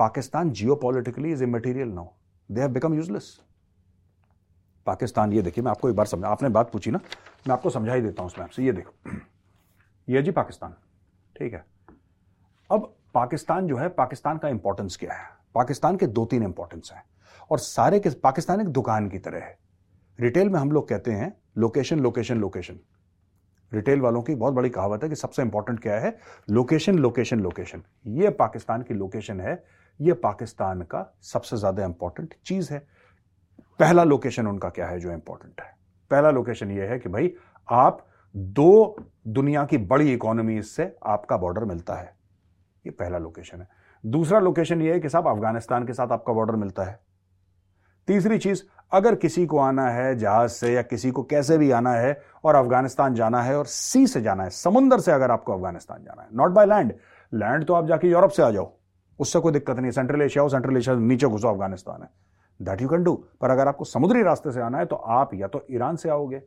Pakistan 0.00 0.50
geopolitically 0.76 1.32
is 1.32 1.42
immaterial 1.44 1.88
now 1.88 2.08
they 2.50 2.60
have 2.60 2.70
become 2.70 2.94
useless 2.94 3.38
Pakistan 4.86 5.32
ये 5.32 5.42
देखिए 5.42 5.64
मैं 5.64 5.70
आपको 5.70 5.88
एक 5.88 5.96
बार 5.96 6.06
समझा 6.06 6.28
आपने 6.28 6.48
बात 6.48 6.70
पूछी 6.72 6.90
ना 6.90 7.00
मैं 7.48 7.52
आपको 7.52 7.70
समझा 7.70 7.94
ही 7.94 8.00
देता 8.00 8.22
हूँ 8.22 8.30
उसमें 8.30 8.44
आपसे 8.44 8.64
ये 8.64 8.72
देखो। 8.72 9.10
ये 10.08 10.22
जी 10.22 10.30
पाकिस्तान। 10.30 10.76
ठीक 11.36 11.54
है। 11.54 11.77
अब 12.70 12.94
पाकिस्तान 13.14 13.66
जो 13.66 13.76
है, 13.76 13.88
पाकिस्तान 13.88 14.38
का 14.38 14.48
इंपॉर्टेंस 14.48 14.96
क्या 14.96 15.12
है? 15.12 15.28
पाकिस्तान 15.54 15.96
के 15.96 16.06
दो 16.06 16.24
तीन 16.24 16.42
इंपॉर्टेंस 16.42 16.90
हैं। 16.94 17.02
और 17.50 17.58
सारे 17.58 18.00
के, 18.00 18.10
पाकिस्तान 18.10 18.60
एक 18.60 18.68
दुकान 18.68 19.08
की 19.08 19.18
तरह 19.18 19.38
है। 19.38 19.58
रिटेल 20.20 20.48
में 20.48 20.60
हम 20.60 20.72
लोग 20.72 20.88
कहते 20.88 21.12
हैं 21.12 21.36
लोकेशन 21.58 22.00
लोकेशन 22.00 22.38
लोकेशन 22.38 22.78
रिटेल 23.72 24.00
वालों 24.00 24.22
की 24.22 24.34
बहुत 24.34 24.54
बड़ी 24.54 24.70
कहावत 24.70 25.02
है 25.02 25.08
कि 25.08 25.16
सबसे 25.16 25.42
इंपॉर्टेंट 25.42 25.80
क्या 25.80 25.98
है? 26.00 26.18
लोकेशन 26.50 26.98
लोकेशन 26.98 27.40
लोकेशन 27.40 27.82
ये 28.06 28.30
पाकिस्तान 28.30 28.82
की 28.82 28.94
लोकेशन 28.94 29.40
है। 29.40 29.64
ये 30.00 30.12
पाकिस्तान 30.12 30.82
का 30.82 31.18
सबसे 31.22 31.56
ज़्यादा 31.56 31.84
इंपॉर्टेंट 31.84 32.34
चीज़ 32.46 32.72
है। 32.72 32.78
पहला 33.78 34.04
लोकेशन 34.04 34.46
उनका 34.46 34.68
क्या 34.68 34.86
है 34.86 35.00
जो 35.00 35.12
इंपॉर्टेंट 35.12 35.60
है? 35.60 35.76
पहला 36.10 36.30
लोकेशन 36.30 36.70
ये 36.70 36.86
है 36.86 36.98
कि 36.98 37.08
भाई, 37.08 37.34
आप 37.68 38.06
दो 38.36 38.96
दुनिया 39.28 39.64
की 39.64 39.78
बड़ी 39.78 40.12
इकोनॉमी 40.12 40.62
से 40.62 40.96
आपका 41.06 41.36
बॉर्डर 41.36 41.64
मिलता 41.64 41.94
है। 41.94 42.17
ये 42.88 42.92
पहला 42.92 43.18
लोकेशन 43.18 43.60
है। 43.60 43.68
दूसरा 44.04 44.38
लोकेशन 44.38 44.82
ये 44.82 44.92
है 44.92 45.00
कि 45.00 45.08
साहब, 45.08 45.26
अफ़गानिस्तान 45.28 45.86
के 45.86 45.92
साथ 45.92 46.12
आपका 46.12 46.32
बॉर्डर 46.32 46.56
मिलता 46.56 46.82
है। 46.82 46.98
तीसरी 48.08 48.38
चीज़, 48.38 48.62
अगर 48.92 49.14
किसी 49.14 49.44
को 49.46 49.58
आना 49.58 49.88
है 49.88 50.14
जहाज़ 50.16 50.50
से 50.50 50.72
या 50.72 50.82
किसी 50.82 51.10
को 51.10 51.22
कैसे 51.22 51.58
भी 51.58 51.70
आना 51.70 51.92
है 51.92 52.20
और 52.44 52.54
अफ़गानिस्तान 52.54 53.14
जाना 53.14 53.42
है 53.42 53.56
और 53.58 53.66
सी 53.66 54.06
से 54.06 54.20
जाना 54.20 54.42
है, 54.42 54.50
समुद्र 54.50 55.00
से 55.00 55.12
अगर 55.12 55.30
आपको 55.30 55.52
अफ़गानिस्तान 55.52 56.04
जाना 56.04 56.22
है 56.22 56.28
नॉट 56.32 56.50
बाय 56.50 56.66
लैंड 56.66 56.92
लैंड 57.32 57.64
तो 57.64 57.74
आप 57.74 57.86
जाके 57.86 58.08
यूरोप 58.08 58.30
से 58.30 58.42
आ 58.42 58.50
जाओ। 58.50 58.72
उससे 59.18 59.40
कोई 59.40 59.52
दिक्कत 59.52 59.78
नहीं 59.78 59.90
सेंट्रल 59.90 60.22
एशिया 60.22 60.42
हो 60.42 60.48
सेंट्रल 60.48 60.76
एशिया 60.76 60.94
नीचे 60.96 61.26
घुसो, 61.26 61.48
अफ़गानिस्तान 61.48 62.02
है। 62.02 62.08
दैट 62.60 62.82
यू 62.82 62.88
कैन 62.88 63.02
डू 63.04 63.14
पर 63.40 63.50
अगर 63.50 63.68
आपको 63.68 63.84
समुद्री 63.84 64.22
रास्ते 64.22 64.52
से 64.52 64.60
आना 64.60 64.78
है 64.78 64.86
तो 64.86 64.96
आप 64.96 65.34
या 65.34 65.48
तो 65.48 65.64
ईरान 65.70 65.96
से 65.96 66.10
आओगे 66.10 66.42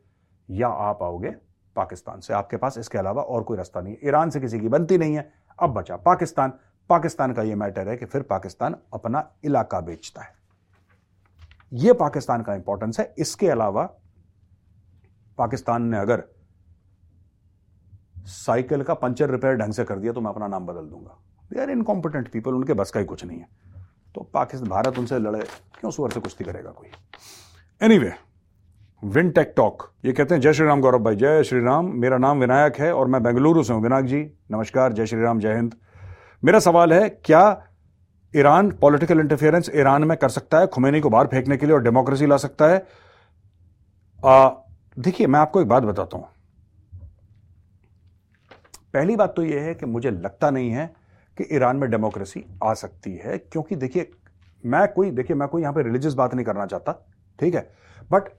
या 0.49 0.67
आप 0.67 1.03
आओगे 1.03 1.29
पाकिस्तान 1.75 2.19
से। 2.19 2.33
आपके 2.33 2.57
पास 2.57 2.77
इसके 2.77 2.97
अलावा 2.97 3.21
और 3.23 3.43
कोई 3.43 3.57
रास्ता 3.57 3.81
नहीं 3.81 3.93
है। 3.93 4.07
ईरान 4.07 4.29
से 4.29 4.39
किसी 4.39 4.59
की 4.59 4.67
बनती 4.67 4.97
नहीं 4.97 5.15
है। 5.15 5.31
अब 5.59 5.73
बचा। 5.73 5.95
पाकिस्तान 5.97 6.53
पाकिस्तान 6.89 7.33
का 7.33 7.41
यह 7.41 7.55
मैटर 7.55 7.87
है 7.89 7.95
कि 7.97 8.05
फिर 8.05 8.21
पाकिस्तान 8.21 8.75
अपना 8.93 9.23
इलाका 9.43 9.79
बेचता 9.79 10.21
है। 10.21 10.33
यह 11.73 11.93
पाकिस्तान 11.93 12.41
का 12.41 12.53
इंपॉर्टेंस 12.53 12.99
है। 12.99 13.13
इसके 13.17 13.49
अलावा 13.49 13.83
पाकिस्तान 15.37 15.83
ने 15.83 15.97
अगर 15.97 16.23
साइकिल 18.25 18.83
का 18.83 18.93
पंचर 18.93 19.29
रिपेयर 19.29 19.55
ढंग 19.55 19.73
से 19.73 19.83
कर 19.83 19.99
दिया 19.99 20.13
तो 20.13 20.21
मैं 20.21 20.31
अपना 20.31 20.47
नाम 20.47 20.65
बदल 20.65 20.89
दूँगा। 20.89 21.17
दे 21.51 21.61
आर 21.61 21.69
इनकॉम्पिटेंट 21.69 22.31
पीपल 22.31 22.53
उनके 22.53 22.73
बस 22.73 22.91
का 22.91 22.99
ही 22.99 23.05
कुछ 23.05 23.23
नहीं 23.25 23.39
है। 23.39 23.47
तो 24.15 24.21
पाकिस्तान, 24.23 24.69
भारत 24.69 24.97
उनसे 24.99 25.19
लड़े, 25.19 25.39
क्यों 25.79 25.91
सुअर 25.91 26.11
से 26.11 26.19
कुश्ती 26.19 26.43
करेगा 26.43 26.71
कोई? 26.71 26.89
एनी 27.81 27.97
वे 27.97 28.13
विनटेक 29.03 29.53
टॉक 29.57 29.83
ये 30.05 30.11
कहते 30.13 30.35
हैं, 30.35 30.41
जय 30.41 30.53
श्री 30.53 30.65
राम 30.65 30.81
गौरव 30.81 30.99
भाई, 30.99 31.15
जय 31.15 31.43
श्री 31.43 31.59
राम। 31.59 31.85
मेरा 32.01 32.17
नाम 32.17 32.39
विनायक 32.39 32.75
है 32.75 32.93
और 32.93 33.07
मैं 33.07 33.21
बेंगलुरु 33.23 33.63
से 33.63 33.73
हूँ। 33.73 33.81
विनायक 33.83 34.05
जी, 34.05 34.19
नमस्कार, 34.51 34.93
जय 34.93 35.05
श्री 35.05 35.21
राम, 35.21 35.39
जय 35.39 35.53
हिंद। 35.53 35.73
मेरा 36.43 36.59
सवाल 36.59 36.93
है, 36.93 37.07
क्या 37.09 37.63
ईरान 38.33 38.69
पॉलिटिकल 38.71 39.19
इंटरफेरेंस 39.19 39.69
ईरान 39.75 40.03
में 40.03 40.15
कर 40.17 40.29
सकता 40.29 40.59
है 40.59 40.67
खुमैनी 40.67 40.99
को 41.01 41.09
बाहर 41.09 41.27
फेंकने 41.27 41.57
के 41.57 41.65
लिए 41.65 41.75
और 41.75 41.81
डेमोक्रेसी 41.83 42.25
ला 42.25 42.37
सकता 42.37 42.67
है? 42.67 42.85
देखिए, 44.97 45.27
मैं 45.27 45.39
आपको 45.39 45.61
एक 45.61 45.67
बात 45.67 45.83
बताता 45.83 46.17
हूँ। 46.17 46.27
पहली 48.93 49.15
बात 49.15 49.33
तो 49.35 49.43
यह 49.43 49.61
है 49.61 49.73
कि 49.73 49.85
मुझे 49.85 50.11
लगता 50.11 50.49
नहीं 50.49 50.69
है 50.69 50.85
कि 51.37 51.47
ईरान 51.55 51.77
में 51.77 51.89
डेमोक्रेसी 51.91 52.43
आ 52.63 52.73
सकती 52.73 53.15
है, 53.15 53.37
क्योंकि 53.37 53.75
देखिए, 53.75 54.11
मैं 54.63 54.87
कोई, 54.87 55.11
देखिए, 55.11 55.35
मैं 55.35 55.47
कोई 55.47 55.61
यहाँ 55.61 55.73
पे 55.73 55.83
रिलीजियस 55.83 56.13
बात 56.13 56.33
नहीं 56.33 56.45
करना 56.45 56.65
चाहता, 56.65 56.91
ठीक 57.39 57.55
है? 57.55 57.69
बट 58.11 58.29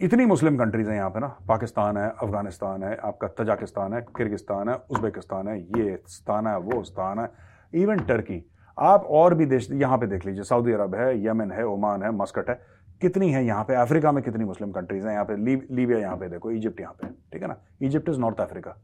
इतनी 0.00 0.24
मुस्लिम 0.26 0.56
कंट्रीज़ 0.58 0.88
हैं 0.88 0.96
यहाँ 0.96 1.10
पे 1.10 1.20
ना, 1.20 1.26
पाकिस्तान 1.48 1.96
है, 1.96 2.08
अफ़गानिस्तान 2.22 2.82
है, 2.82 2.96
आपका 3.04 3.28
तजाकिस्तान 3.38 3.92
है, 3.94 4.00
किर्गिस्तान 4.16 4.68
है, 4.68 4.74
उज्बेकिस्तान 4.90 5.48
है, 5.48 5.58
ये 5.60 5.98
स्थान 6.06 6.46
है, 6.46 6.56
वो 6.58 6.82
स्थान 6.84 7.18
है 7.18 7.28
इवन 7.72 7.98
टर्की 8.06 8.42
आप 8.78 9.04
और 9.10 9.34
भी 9.34 9.46
देश, 9.46 9.70
यहाँ 9.72 9.98
पे 9.98 10.06
देख 10.06 10.26
लीजिए 10.26 10.42
सऊदी 10.44 10.72
अरब 10.72 10.94
है 10.94 11.24
यमन 11.26 11.52
है 11.52 11.64
ओमान 11.66 12.02
है 12.02 12.10
मस्कट 12.12 12.50
है, 12.50 12.60
कितनी 13.00 13.30
है 13.32 13.44
यहाँ 13.44 13.64
पे? 13.64 13.74
अफ्रीका 13.74 14.12
में 14.12 14.22
कितनी 14.24 14.44
मुस्लिम 14.44 14.72
कंट्रीज़ 14.72 15.06
हैं 15.06 15.12
यहाँ 15.12 15.24
पे? 15.24 15.36
लीबिया 15.36 15.98
यहाँ 15.98 16.16
पे 16.16 16.28
देखो 16.28 16.50
इजिप्ट 16.50 16.80
यहाँ 16.80 16.92
पे, 16.92 17.08
ठीक 17.32 17.42
है 17.42 17.48
ना? 17.48 17.56
इजिप्ट 17.82 18.08
इज़ 18.08 18.20
नॉर्थ 18.20 18.40
अफ्रीका 18.40 18.76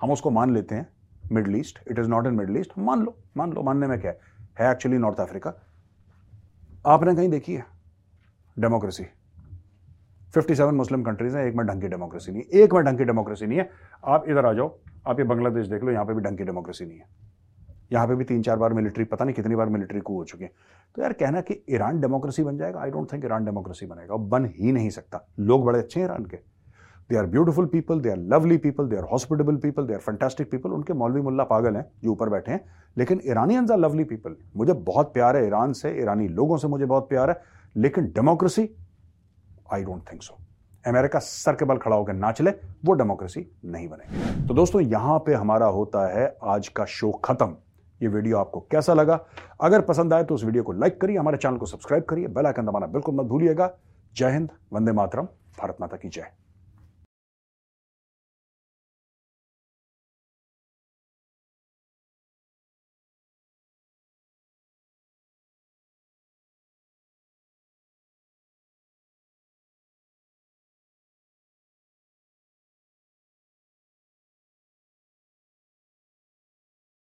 हम 0.00 0.10
उसको 0.10 0.30
मान 0.30 0.54
लेते 0.54 0.74
हैं 0.74 0.86
Middle 1.32 1.56
East 1.56 1.78
it 1.90 1.98
is 1.98 2.08
not 2.08 2.26
in 2.26 2.34
Middle 2.34 2.56
East 2.56 2.78
मान 2.78 3.02
लो 3.02 3.16
मान 3.36 3.52
लो, 3.52 3.62
मानने 3.62 3.86
में 3.86 3.98
क्या 4.00 4.12
है? 4.60 4.70
एक्चुअली 4.72 4.98
नॉर्थ 4.98 5.20
अफ्रीका 5.20 5.54
आपने 6.86 7.14
कहीं 7.14 7.28
देखी 7.28 7.54
है? 7.54 7.64
डेमोक्रेसी 8.56 9.06
57 10.36 10.74
मुस्लिम 10.74 11.02
कंट्रीज़ 11.02 11.36
हैं, 11.36 11.46
एक 11.46 11.54
में 11.54 11.66
ढंग 11.66 11.80
की 11.80 11.88
डेमोक्रेसी 11.88 12.32
नहीं 12.32 12.42
है, 12.42 12.60
एक 12.60 12.74
में 12.74 12.84
ढंग 12.84 12.98
की 12.98 13.04
डेमोक्रेसी 13.04 13.46
नहीं 13.46 13.58
है। 13.58 13.70
आप 14.04 14.24
इधर 14.28 14.46
आ 14.46 14.52
जाओ, 14.52 14.78
आप 15.06 15.18
ये 15.18 15.24
बांग्लादेश 15.24 15.66
देख 15.66 15.84
लो, 15.84 15.92
यहाँ 15.92 16.04
पे 16.04 16.14
भी 16.14 16.20
ढंग 16.20 16.38
की 16.38 16.44
डेमोक्रेसी 16.44 16.84
नहीं 16.86 16.98
है। 16.98 17.04
यहाँ 17.92 18.08
पे 18.08 18.14
भी 18.14 18.24
तीन 18.24 18.42
चार 18.42 18.56
बार 18.56 18.72
मिलिट्री 18.72 19.04
पता 19.04 19.24
नहीं 19.24 19.34
कितनी 19.34 19.54
बार 19.54 19.68
मिलिट्री 19.68 20.00
को 20.00 20.14
हो 20.14 20.24
चुके 20.24 20.44
हैं। 20.44 20.52
तो 20.94 21.02
यार 21.02 21.12
कहना 21.12 21.40
कि 21.40 21.64
ईरान 21.70 22.00
डेमोक्रेसी 22.00 22.42
बन 22.42 22.56
जाएगा? 22.56 22.80
I 22.80 22.90
don't 22.90 23.12
think 23.12 23.24
Iran 23.24 23.44
democracy 23.44 23.86
बनेगा 23.86 24.16
बन 24.16 24.44
ही 24.44 24.72
नहीं 24.72 24.90
सकता। 24.90 25.26
लोग 25.40 25.64
बड़े 25.64 25.78
अच्छे 25.78 26.00
हैं 26.00 26.06
ईरान 26.06 26.24
के। 26.24 26.36
They 27.10 27.16
are 27.16 27.26
beautiful 27.26 27.66
people 27.66 28.00
they 28.00 28.10
are 28.10 28.16
lovely 28.16 28.56
people 28.56 28.86
they 28.86 28.96
are 28.96 29.02
hospitable 29.02 29.56
people 29.56 29.86
they 29.86 29.94
are 29.94 30.00
fantastic 30.00 30.50
people 30.50 30.70
उनके 30.70 30.92
मौलवी 30.92 31.20
मुल्ला 31.20 31.44
पागल 31.44 31.76
हैं 31.76 31.86
जो 32.04 32.10
ऊपर 32.10 32.28
बैठे 32.28 32.52
हैं। 32.52 32.64
लेकिन 32.98 33.20
ईरानियंस 33.26 33.70
आर 33.70 33.78
लवली 33.78 34.04
पीपल 34.04 34.36
मुझे 34.56 34.72
बहुत 34.72 35.12
प्यार 35.14 35.36
है 35.36 35.46
ईरान 35.46 35.72
से, 35.72 36.00
ईरानी 36.02 36.28
लोगों 36.28 36.56
से 36.56 36.68
मुझे 36.68 36.84
बहुत 36.84 37.08
प्यार 37.08 37.30
है, 37.30 37.40
लेकिन 37.76 38.04
democracy 38.04 38.70
I 39.72 39.82
don't 39.82 40.02
think 40.12 40.22
so 40.22 40.38
America 40.84 41.18
sir 41.18 41.54
के 41.54 41.64
बल 41.64 41.76
खड़ा 41.76 41.96
होकर 41.96 42.12
ना 42.12 42.30
चले, 42.32 42.50
वो 42.84 42.92
डेमोक्रेसी 42.92 43.46
नहीं 43.64 43.88
बनेगी। 43.88 44.46
तो 44.46 44.54
दोस्तों, 44.54 44.80
यहाँ 44.82 45.18
पे 45.18 45.34
हमारा 45.34 45.66
होता 45.68 46.06
है 46.08 46.36
आज 46.44 46.68
का 46.68 46.84
शो 46.84 47.10
खत्म। 47.24 47.56
ये 48.00 48.08
वीडियो 48.08 48.38
आपको 48.38 48.60
कैसा 48.70 48.94
लगा? 48.94 49.18
अगर 49.60 49.80
पसंद 49.82 50.12
आए 50.14 50.24
तो 50.24 50.34
उस 50.34 50.44
वीडियो 50.44 50.62
को 50.62 50.72
लाइक 50.72 51.00
करिए, 51.00 51.16
हमारे 51.16 51.36
चैनल 51.36 51.56
को 51.56 51.66
सब्सक्राइब 51.66 52.04
करिए 52.04 52.28
बेल 52.28 52.46
आइकन 52.46 52.66
दबाना 52.66 52.86
बिल्कुल 52.88 53.14
मत 53.14 53.26
भूलिएगा। 53.26 53.70
जय 54.14 54.30
हिंद, 54.30 54.50
वंदे 54.72 54.92
मातरम, 54.92 55.24
भारत 55.60 55.76
माता 55.80 55.96
की 55.96 56.08
जय। 56.08 56.30